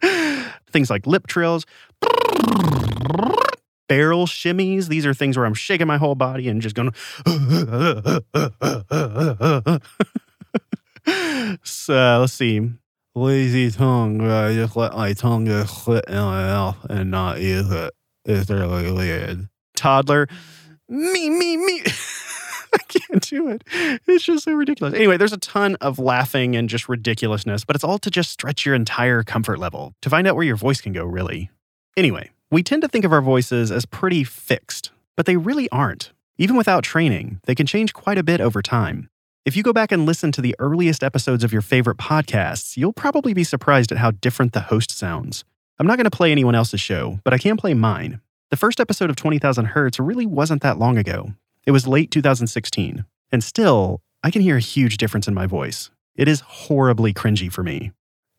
things 0.70 0.92
like 0.92 1.08
lip 1.08 1.26
trills, 1.26 1.66
barrel 3.88 4.28
shimmies. 4.28 4.90
These 4.90 5.08
are 5.08 5.16
things 5.16 5.38
where 5.38 5.46
I'm 5.46 5.56
shaking 5.56 5.88
my 5.88 5.98
whole 5.98 6.16
body 6.16 6.50
and 6.50 6.62
just 6.62 6.76
going, 6.76 6.94
so 11.64 12.20
let's 12.22 12.34
see. 12.34 12.72
Lazy 13.16 13.72
tongue. 13.72 14.22
I 14.22 14.54
just 14.54 14.76
let 14.76 14.94
my 14.94 15.14
tongue 15.14 15.46
get 15.46 15.68
slit 15.68 16.06
in 16.08 16.16
my 16.16 16.44
mouth 16.44 16.86
and 16.90 17.12
not 17.12 17.42
use 17.42 17.72
it. 17.72 17.94
It's 18.26 18.50
really 18.50 18.92
weird. 18.92 19.50
Toddler. 19.76 20.28
Me, 20.88 21.30
me, 21.30 21.58
me. 21.58 21.84
I 22.74 22.78
can't 22.88 23.28
do 23.28 23.50
it. 23.50 23.64
It's 24.08 24.24
just 24.24 24.44
so 24.44 24.54
ridiculous. 24.54 24.94
Anyway, 24.94 25.18
there's 25.18 25.34
a 25.34 25.38
ton 25.38 25.76
of 25.82 25.98
laughing 25.98 26.56
and 26.56 26.70
just 26.70 26.88
ridiculousness, 26.88 27.66
but 27.66 27.76
it's 27.76 27.84
all 27.84 27.98
to 28.00 28.12
just 28.12 28.32
stretch 28.32 28.66
your 28.66 28.76
entire 28.76 29.24
comfort 29.24 29.60
level 29.60 29.94
to 30.02 30.10
find 30.10 30.28
out 30.28 30.36
where 30.36 30.46
your 30.46 30.56
voice 30.56 30.82
can 30.82 30.94
go, 30.94 31.04
really. 31.06 31.50
Anyway, 31.98 32.30
we 32.52 32.64
tend 32.64 32.82
to 32.84 32.88
think 32.88 33.06
of 33.06 33.14
our 33.14 33.22
voices 33.22 33.72
as 33.72 33.86
pretty 33.86 34.24
fixed, 34.24 34.92
but 35.18 35.26
they 35.26 35.38
really 35.38 35.70
aren't. 35.70 36.12
Even 36.38 36.56
without 36.56 36.84
training, 36.84 37.40
they 37.46 37.56
can 37.56 37.66
change 37.66 37.94
quite 37.94 38.18
a 38.18 38.24
bit 38.24 38.40
over 38.40 38.62
time. 38.62 39.09
If 39.50 39.58
you 39.58 39.64
go 39.64 39.74
back 39.74 39.92
and 39.92 40.06
listen 40.06 40.32
to 40.34 40.42
the 40.42 40.56
earliest 40.60 41.04
episodes 41.04 41.44
of 41.44 41.52
your 41.52 41.64
favorite 41.64 41.98
podcasts, 41.98 42.78
you'll 42.78 42.94
probably 42.94 43.34
be 43.34 43.44
surprised 43.44 43.92
at 43.92 43.98
how 43.98 44.12
different 44.12 44.54
the 44.54 44.60
host 44.60 44.96
sounds. 44.96 45.44
I'm 45.80 45.88
not 45.88 45.98
going 45.98 46.04
to 46.04 46.16
play 46.16 46.32
anyone 46.32 46.54
else's 46.54 46.82
show, 46.82 47.20
but 47.24 47.34
I 47.34 47.40
can 47.40 47.58
play 47.58 47.74
mine. 47.74 48.22
The 48.52 48.58
first 48.58 48.80
episode 48.80 49.10
of 49.10 49.16
20,000 49.16 49.66
Hertz 49.66 50.00
really 50.00 50.28
wasn't 50.28 50.62
that 50.62 50.78
long 50.78 51.00
ago. 51.00 51.34
It 51.66 51.72
was 51.72 51.88
late 51.88 52.12
2016. 52.12 53.06
And 53.32 53.44
still, 53.44 54.02
I 54.24 54.30
can 54.30 54.44
hear 54.44 54.58
a 54.58 54.60
huge 54.60 54.98
difference 54.98 55.28
in 55.28 55.34
my 55.34 55.48
voice. 55.48 55.90
It 56.16 56.28
is 56.28 56.42
horribly 56.42 57.12
cringy 57.12 57.52
for 57.52 57.64
me. 57.64 57.92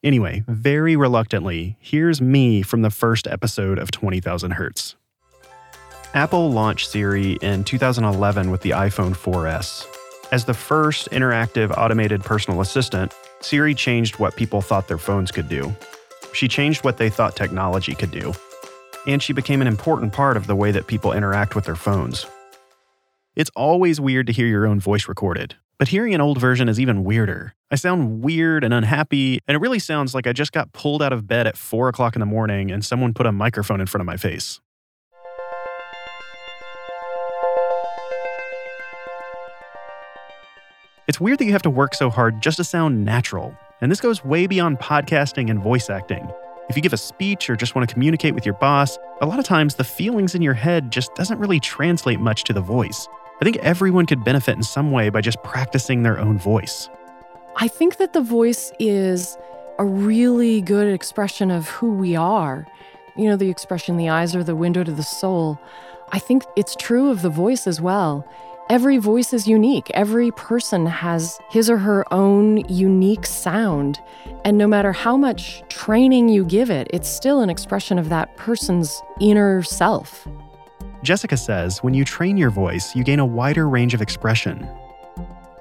Anyway, 0.05 0.45
very 0.47 0.95
reluctantly, 0.95 1.77
here's 1.81 2.21
me 2.21 2.63
from 2.63 2.83
the 2.83 2.91
first 2.91 3.27
episode 3.27 3.81
of 3.81 3.91
20,000 3.91 4.53
Hertz. 4.53 4.95
Apple 6.15 6.53
launched 6.53 6.89
Siri 6.89 7.33
in 7.43 7.65
2011 7.65 8.53
with 8.53 8.61
the 8.61 8.71
iPhone 8.71 9.17
4S. 9.17 9.89
As 10.33 10.45
the 10.45 10.55
first 10.55 11.11
interactive 11.11 11.77
automated 11.77 12.23
personal 12.23 12.61
assistant, 12.61 13.13
Siri 13.41 13.75
changed 13.75 14.21
what 14.21 14.37
people 14.37 14.63
thought 14.63 14.87
their 14.87 14.97
phones 14.97 15.33
could 15.33 15.49
do. 15.49 15.75
She 16.33 16.47
changed 16.47 16.85
what 16.85 16.99
they 16.99 17.11
thought 17.11 17.35
technology 17.35 17.97
could 17.97 18.13
do. 18.13 18.33
And 19.09 19.21
she 19.21 19.33
became 19.33 19.61
an 19.61 19.67
important 19.67 20.13
part 20.13 20.37
of 20.37 20.47
the 20.47 20.55
way 20.55 20.71
that 20.71 20.87
people 20.87 21.13
interact 21.13 21.57
with 21.57 21.65
their 21.65 21.75
phones. 21.75 22.27
It's 23.35 23.51
always 23.57 24.01
weird 24.01 24.29
to 24.29 24.33
hear 24.33 24.47
your 24.47 24.69
own 24.69 24.79
voice 24.79 25.09
recorded, 25.09 25.57
but 25.79 25.89
hearing 25.89 26.15
an 26.15 26.21
old 26.21 26.39
version 26.39 26.69
is 26.69 26.79
even 26.79 27.03
weirder. 27.03 27.55
I 27.73 27.75
sound 27.75 28.23
weird 28.23 28.63
and 28.63 28.73
unhappy, 28.73 29.41
and 29.49 29.57
it 29.57 29.61
really 29.61 29.79
sounds 29.81 30.15
like 30.15 30.29
I 30.29 30.33
just 30.33 30.53
got 30.53 30.73
pulled 30.73 31.03
out 31.03 31.13
of 31.13 31.27
bed 31.27 31.49
at 31.49 31.57
4 31.57 31.89
o'clock 31.89 32.15
in 32.15 32.21
the 32.21 32.27
morning 32.27 32.71
and 32.71 32.85
someone 32.85 33.15
put 33.15 33.27
a 33.27 33.33
microphone 33.33 33.81
in 33.81 33.89
front 33.89 34.03
of 34.03 34.07
my 34.07 34.17
face. 34.17 34.61
It's 41.11 41.21
weird 41.21 41.41
that 41.41 41.45
you 41.45 41.51
have 41.51 41.63
to 41.63 41.71
work 41.71 41.97
so 41.97 42.09
hard 42.09 42.41
just 42.41 42.59
to 42.59 42.63
sound 42.63 43.05
natural. 43.05 43.53
And 43.81 43.91
this 43.91 44.01
goes 44.01 44.25
way 44.25 44.47
beyond 44.47 44.79
podcasting 44.79 45.51
and 45.51 45.61
voice 45.61 45.91
acting. 45.91 46.31
If 46.69 46.77
you 46.77 46.83
give 46.83 46.93
a 46.93 46.97
speech 46.97 47.51
or 47.51 47.57
just 47.57 47.75
want 47.75 47.89
to 47.89 47.93
communicate 47.93 48.33
with 48.33 48.47
your 48.47 48.55
boss, 48.55 48.97
a 49.21 49.27
lot 49.27 49.41
of 49.41 49.45
times 49.45 49.75
the 49.75 49.83
feelings 49.83 50.37
in 50.37 50.41
your 50.41 50.55
head 50.55 50.93
just 50.93 51.13
doesn't 51.17 51.41
really 51.41 51.59
translate 51.59 52.21
much 52.21 52.45
to 52.45 52.53
the 52.53 52.61
voice. 52.61 53.09
I 53.41 53.45
think 53.45 53.57
everyone 53.57 54.07
could 54.07 54.23
benefit 54.23 54.55
in 54.55 54.63
some 54.63 54.93
way 54.93 55.09
by 55.09 55.21
just 55.21 55.43
practicing 55.43 56.05
their 56.05 56.17
own 56.17 56.39
voice. 56.39 56.89
I 57.57 57.67
think 57.67 57.97
that 57.97 58.13
the 58.13 58.23
voice 58.23 58.71
is 58.79 59.37
a 59.81 59.85
really 59.85 60.61
good 60.61 60.87
expression 60.87 61.51
of 61.51 61.69
who 61.71 61.91
we 61.91 62.15
are. 62.15 62.69
You 63.17 63.25
know, 63.31 63.35
the 63.35 63.51
expression, 63.51 63.97
the 63.97 64.11
eyes 64.11 64.37
are 64.37 64.45
the 64.45 64.55
window 64.55 64.85
to 64.85 64.93
the 64.93 65.03
soul. 65.03 65.59
I 66.13 66.21
think 66.21 66.45
it's 66.55 66.77
true 66.77 67.11
of 67.11 67.23
the 67.23 67.31
voice 67.31 67.67
as 67.67 67.81
well 67.81 68.25
every 68.71 68.99
voice 68.99 69.33
is 69.33 69.49
unique. 69.49 69.91
Every 69.95 70.31
person 70.31 70.87
has 70.87 71.41
his 71.51 71.69
or 71.69 71.77
her 71.77 72.11
own 72.15 72.59
unique 72.69 73.27
sound. 73.27 73.99
And 74.45 74.57
no 74.57 74.69
matter 74.69 74.93
how 74.93 75.17
much 75.17 75.65
training 75.69 76.29
you 76.29 76.45
give 76.45 76.71
it, 76.71 76.87
it's 76.93 77.09
still 77.09 77.41
an 77.41 77.51
expression 77.51 77.99
of 77.99 78.09
that 78.11 78.37
person's 78.37 79.03
inner 79.21 79.65
self. 79.65 80.27
Jessica 81.03 81.37
says 81.37 81.83
when 81.83 81.95
you 81.95 82.05
train 82.05 82.37
your 82.37 82.51
voice, 82.51 82.95
you 82.95 83.03
gain 83.03 83.19
a 83.19 83.27
wider 83.27 83.69
range 83.69 83.93
of 83.93 84.01
expression. 84.01 84.69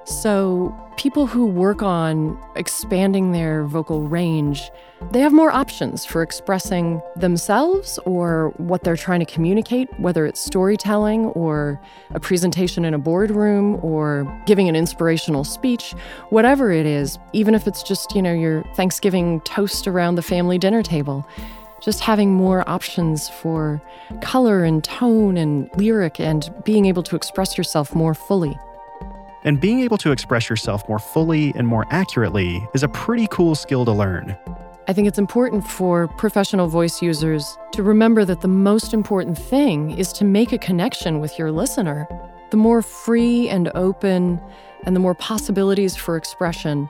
So, 0.10 0.76
people 0.98 1.28
who 1.28 1.46
work 1.46 1.84
on 1.84 2.36
expanding 2.56 3.32
their 3.32 3.64
vocal 3.66 4.08
range, 4.08 4.72
they 5.12 5.20
have 5.20 5.32
more 5.32 5.52
options 5.52 6.04
for 6.04 6.24
expressing 6.24 7.00
themselves 7.16 8.00
or 8.06 8.52
what 8.58 8.84
they're 8.84 8.98
trying 8.98 9.20
to 9.20 9.26
communicate, 9.28 9.88
whether 10.00 10.26
it's 10.26 10.40
storytelling 10.44 11.28
or 11.28 11.80
a 12.10 12.20
presentation 12.20 12.86
in 12.86 12.96
a 12.96 12.98
boardroom 12.98 13.80
or 13.86 14.26
giving 14.48 14.68
an 14.68 14.76
inspirational 14.76 15.44
speech, 15.44 15.92
whatever 16.32 16.72
it 16.72 16.88
is, 16.88 17.20
even 17.32 17.54
if 17.54 17.68
it's 17.68 17.84
just, 17.84 18.16
you 18.16 18.22
know, 18.24 18.34
your 18.34 18.64
Thanksgiving 18.74 19.42
toast 19.42 19.88
around 19.88 20.16
the 20.16 20.24
family 20.24 20.58
dinner 20.58 20.82
table. 20.82 21.24
Just 21.84 22.00
having 22.00 22.34
more 22.34 22.68
options 22.68 23.30
for 23.30 23.80
color 24.22 24.64
and 24.64 24.84
tone 24.84 25.38
and 25.38 25.70
lyric 25.78 26.20
and 26.20 26.52
being 26.66 26.88
able 26.88 27.04
to 27.04 27.16
express 27.16 27.60
yourself 27.60 27.94
more 27.94 28.16
fully. 28.16 28.58
And 29.44 29.60
being 29.62 29.80
able 29.80 29.98
to 30.00 30.12
express 30.12 30.50
yourself 30.50 30.88
more 30.90 31.00
fully 31.00 31.54
and 31.56 31.66
more 31.66 31.86
accurately 31.92 32.68
is 32.74 32.84
a 32.84 32.90
pretty 32.90 33.28
cool 33.28 33.56
skill 33.56 33.86
to 33.86 33.92
learn. 33.92 34.38
I 34.88 34.94
think 34.94 35.08
it's 35.08 35.20
important 35.20 35.66
for 35.68 36.08
professional 36.08 36.68
voice 36.68 37.02
users 37.02 37.58
to 37.74 37.84
remember 37.84 38.26
that 38.26 38.42
the 38.42 38.48
most 38.48 38.94
important 38.94 39.38
thing 39.38 39.92
is 39.92 40.12
to 40.14 40.26
make 40.26 40.52
a 40.52 40.58
connection 40.58 41.20
with 41.20 41.38
your 41.38 41.52
listener. 41.52 42.08
the 42.50 42.58
more 42.58 42.82
free 42.82 43.48
and 43.48 43.72
open 43.76 44.42
and 44.84 44.96
the 44.96 45.00
more 45.00 45.14
possibilities 45.14 45.96
for 45.96 46.18
expression, 46.18 46.90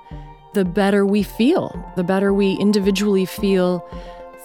the 0.54 0.66
better 0.66 1.06
we 1.06 1.24
feel, 1.24 1.78
the 1.96 2.04
better 2.04 2.34
we 2.34 2.54
individually 2.54 3.26
feel 3.26 3.86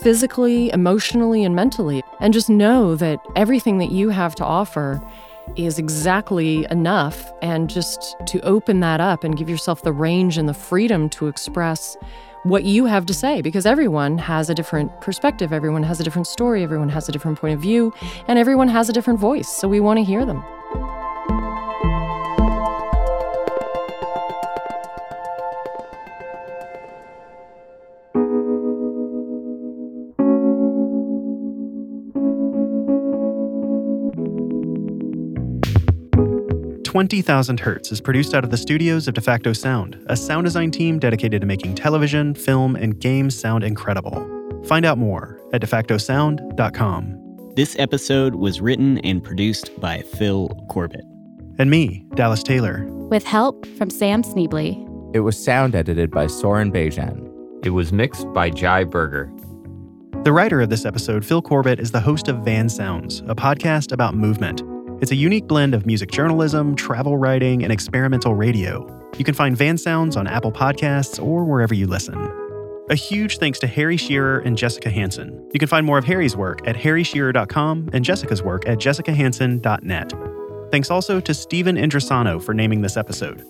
physically, 0.00 0.70
emotionally, 0.70 1.44
and 1.44 1.54
mentally. 1.54 2.02
And 2.20 2.34
just 2.34 2.50
know 2.50 2.96
that 2.96 3.20
everything 3.36 3.78
that 3.78 3.92
you 3.92 4.08
have 4.08 4.34
to 4.36 4.44
offer 4.44 5.00
is 5.56 5.78
exactly 5.78 6.66
enough. 6.70 7.32
And 7.42 7.68
just 7.68 8.16
to 8.26 8.40
open 8.40 8.80
that 8.80 9.00
up 9.00 9.24
and 9.24 9.36
give 9.36 9.48
yourself 9.48 9.82
the 9.82 9.92
range 9.92 10.38
and 10.38 10.48
the 10.48 10.54
freedom 10.54 11.08
to 11.10 11.28
express 11.28 11.96
what 12.44 12.64
you 12.64 12.84
have 12.84 13.06
to 13.06 13.14
say 13.14 13.40
because 13.40 13.64
everyone 13.64 14.18
has 14.18 14.50
a 14.50 14.54
different 14.54 15.00
perspective, 15.00 15.52
everyone 15.52 15.82
has 15.82 15.98
a 15.98 16.04
different 16.04 16.26
story, 16.26 16.62
everyone 16.62 16.90
has 16.90 17.08
a 17.08 17.12
different 17.12 17.38
point 17.38 17.54
of 17.54 17.60
view, 17.60 17.92
and 18.28 18.38
everyone 18.38 18.68
has 18.68 18.88
a 18.88 18.92
different 18.92 19.18
voice. 19.18 19.48
So 19.48 19.66
we 19.66 19.80
want 19.80 19.98
to 19.98 20.04
hear 20.04 20.26
them. 20.26 20.44
Twenty 36.94 37.22
Thousand 37.22 37.58
Hertz 37.58 37.90
is 37.90 38.00
produced 38.00 38.34
out 38.34 38.44
of 38.44 38.50
the 38.50 38.56
studios 38.56 39.08
of 39.08 39.14
DeFacto 39.14 39.56
Sound, 39.56 40.00
a 40.06 40.16
sound 40.16 40.44
design 40.44 40.70
team 40.70 41.00
dedicated 41.00 41.40
to 41.40 41.46
making 41.48 41.74
television, 41.74 42.36
film, 42.36 42.76
and 42.76 43.00
games 43.00 43.36
sound 43.36 43.64
incredible. 43.64 44.24
Find 44.66 44.86
out 44.86 44.96
more 44.96 45.40
at 45.52 45.60
defactosound.com. 45.60 47.50
This 47.56 47.76
episode 47.80 48.36
was 48.36 48.60
written 48.60 48.98
and 48.98 49.24
produced 49.24 49.72
by 49.80 50.02
Phil 50.02 50.50
Corbett. 50.70 51.04
And 51.58 51.68
me, 51.68 52.06
Dallas 52.14 52.44
Taylor. 52.44 52.84
With 52.86 53.24
help 53.24 53.66
from 53.76 53.90
Sam 53.90 54.22
Sneebly. 54.22 54.80
It 55.16 55.20
was 55.20 55.36
sound 55.36 55.74
edited 55.74 56.12
by 56.12 56.28
Soren 56.28 56.70
Bejan. 56.70 57.28
It 57.64 57.70
was 57.70 57.92
mixed 57.92 58.32
by 58.32 58.50
Jai 58.50 58.84
Berger. 58.84 59.32
The 60.22 60.32
writer 60.32 60.60
of 60.60 60.70
this 60.70 60.84
episode, 60.84 61.24
Phil 61.24 61.42
Corbett, 61.42 61.80
is 61.80 61.90
the 61.90 61.98
host 61.98 62.28
of 62.28 62.44
Van 62.44 62.68
Sounds, 62.68 63.18
a 63.26 63.34
podcast 63.34 63.90
about 63.90 64.14
movement. 64.14 64.62
It's 65.04 65.12
a 65.12 65.16
unique 65.16 65.46
blend 65.46 65.74
of 65.74 65.84
music 65.84 66.10
journalism, 66.10 66.74
travel 66.76 67.18
writing, 67.18 67.62
and 67.62 67.70
experimental 67.70 68.34
radio. 68.34 68.88
You 69.18 69.22
can 69.22 69.34
find 69.34 69.54
Van 69.54 69.76
Sounds 69.76 70.16
on 70.16 70.26
Apple 70.26 70.50
Podcasts 70.50 71.22
or 71.22 71.44
wherever 71.44 71.74
you 71.74 71.86
listen. 71.86 72.16
A 72.88 72.94
huge 72.94 73.36
thanks 73.36 73.58
to 73.58 73.66
Harry 73.66 73.98
Shearer 73.98 74.38
and 74.38 74.56
Jessica 74.56 74.88
Hansen. 74.88 75.46
You 75.52 75.60
can 75.60 75.68
find 75.68 75.84
more 75.84 75.98
of 75.98 76.06
Harry's 76.06 76.38
work 76.38 76.66
at 76.66 76.74
harryshearer.com 76.74 77.90
and 77.92 78.02
Jessica's 78.02 78.42
work 78.42 78.66
at 78.66 78.78
jessicahansen.net. 78.78 80.12
Thanks 80.72 80.90
also 80.90 81.20
to 81.20 81.34
Stephen 81.34 81.76
Indrasano 81.76 82.42
for 82.42 82.54
naming 82.54 82.80
this 82.80 82.96
episode. 82.96 83.44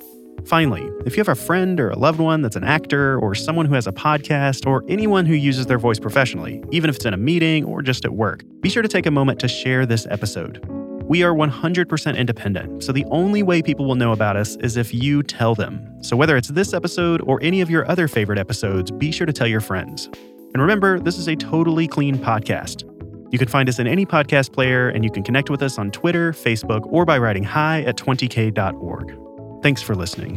Finally, 0.46 0.90
if 1.06 1.16
you 1.16 1.20
have 1.20 1.28
a 1.28 1.36
friend 1.36 1.78
or 1.78 1.90
a 1.90 1.96
loved 1.96 2.18
one 2.18 2.42
that's 2.42 2.56
an 2.56 2.64
actor 2.64 3.16
or 3.20 3.36
someone 3.36 3.66
who 3.66 3.74
has 3.74 3.86
a 3.86 3.92
podcast 3.92 4.66
or 4.66 4.84
anyone 4.88 5.24
who 5.24 5.34
uses 5.34 5.66
their 5.66 5.78
voice 5.78 6.00
professionally, 6.00 6.60
even 6.72 6.90
if 6.90 6.96
it's 6.96 7.04
in 7.04 7.14
a 7.14 7.16
meeting 7.16 7.64
or 7.64 7.80
just 7.80 8.04
at 8.04 8.12
work, 8.12 8.42
be 8.60 8.68
sure 8.68 8.82
to 8.82 8.88
take 8.88 9.06
a 9.06 9.10
moment 9.12 9.38
to 9.38 9.46
share 9.46 9.86
this 9.86 10.04
episode. 10.10 10.83
We 11.06 11.22
are 11.22 11.34
100% 11.34 12.16
independent, 12.16 12.82
so 12.82 12.90
the 12.90 13.04
only 13.10 13.42
way 13.42 13.60
people 13.60 13.84
will 13.86 13.94
know 13.94 14.12
about 14.12 14.36
us 14.36 14.56
is 14.56 14.78
if 14.78 14.94
you 14.94 15.22
tell 15.22 15.54
them. 15.54 16.02
So 16.02 16.16
whether 16.16 16.36
it's 16.36 16.48
this 16.48 16.72
episode 16.72 17.20
or 17.22 17.38
any 17.42 17.60
of 17.60 17.68
your 17.68 17.86
other 17.90 18.08
favorite 18.08 18.38
episodes, 18.38 18.90
be 18.90 19.12
sure 19.12 19.26
to 19.26 19.32
tell 19.32 19.46
your 19.46 19.60
friends. 19.60 20.06
And 20.54 20.62
remember, 20.62 20.98
this 20.98 21.18
is 21.18 21.28
a 21.28 21.36
totally 21.36 21.86
clean 21.86 22.16
podcast. 22.16 22.90
You 23.32 23.38
can 23.38 23.48
find 23.48 23.68
us 23.68 23.78
in 23.78 23.86
any 23.86 24.06
podcast 24.06 24.52
player, 24.52 24.88
and 24.88 25.04
you 25.04 25.10
can 25.10 25.22
connect 25.22 25.50
with 25.50 25.62
us 25.62 25.78
on 25.78 25.90
Twitter, 25.90 26.32
Facebook, 26.32 26.86
or 26.90 27.04
by 27.04 27.18
writing 27.18 27.44
hi 27.44 27.82
at 27.82 27.96
20k.org. 27.96 29.62
Thanks 29.62 29.82
for 29.82 29.94
listening. 29.94 30.36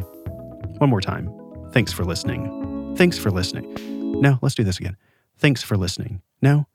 One 0.79 0.89
more 0.89 1.01
time. 1.01 1.29
Thanks 1.71 1.93
for 1.93 2.03
listening. 2.03 2.95
Thanks 2.97 3.17
for 3.17 3.31
listening. 3.31 3.71
No, 4.19 4.39
let's 4.41 4.55
do 4.55 4.63
this 4.63 4.79
again. 4.79 4.97
Thanks 5.37 5.61
for 5.63 5.77
listening. 5.77 6.21
No, 6.41 6.67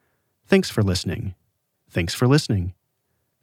thanks 0.46 0.70
for 0.70 0.82
listening. 0.82 1.34
Thanks 1.90 2.14
for 2.14 2.26
listening. 2.26 2.74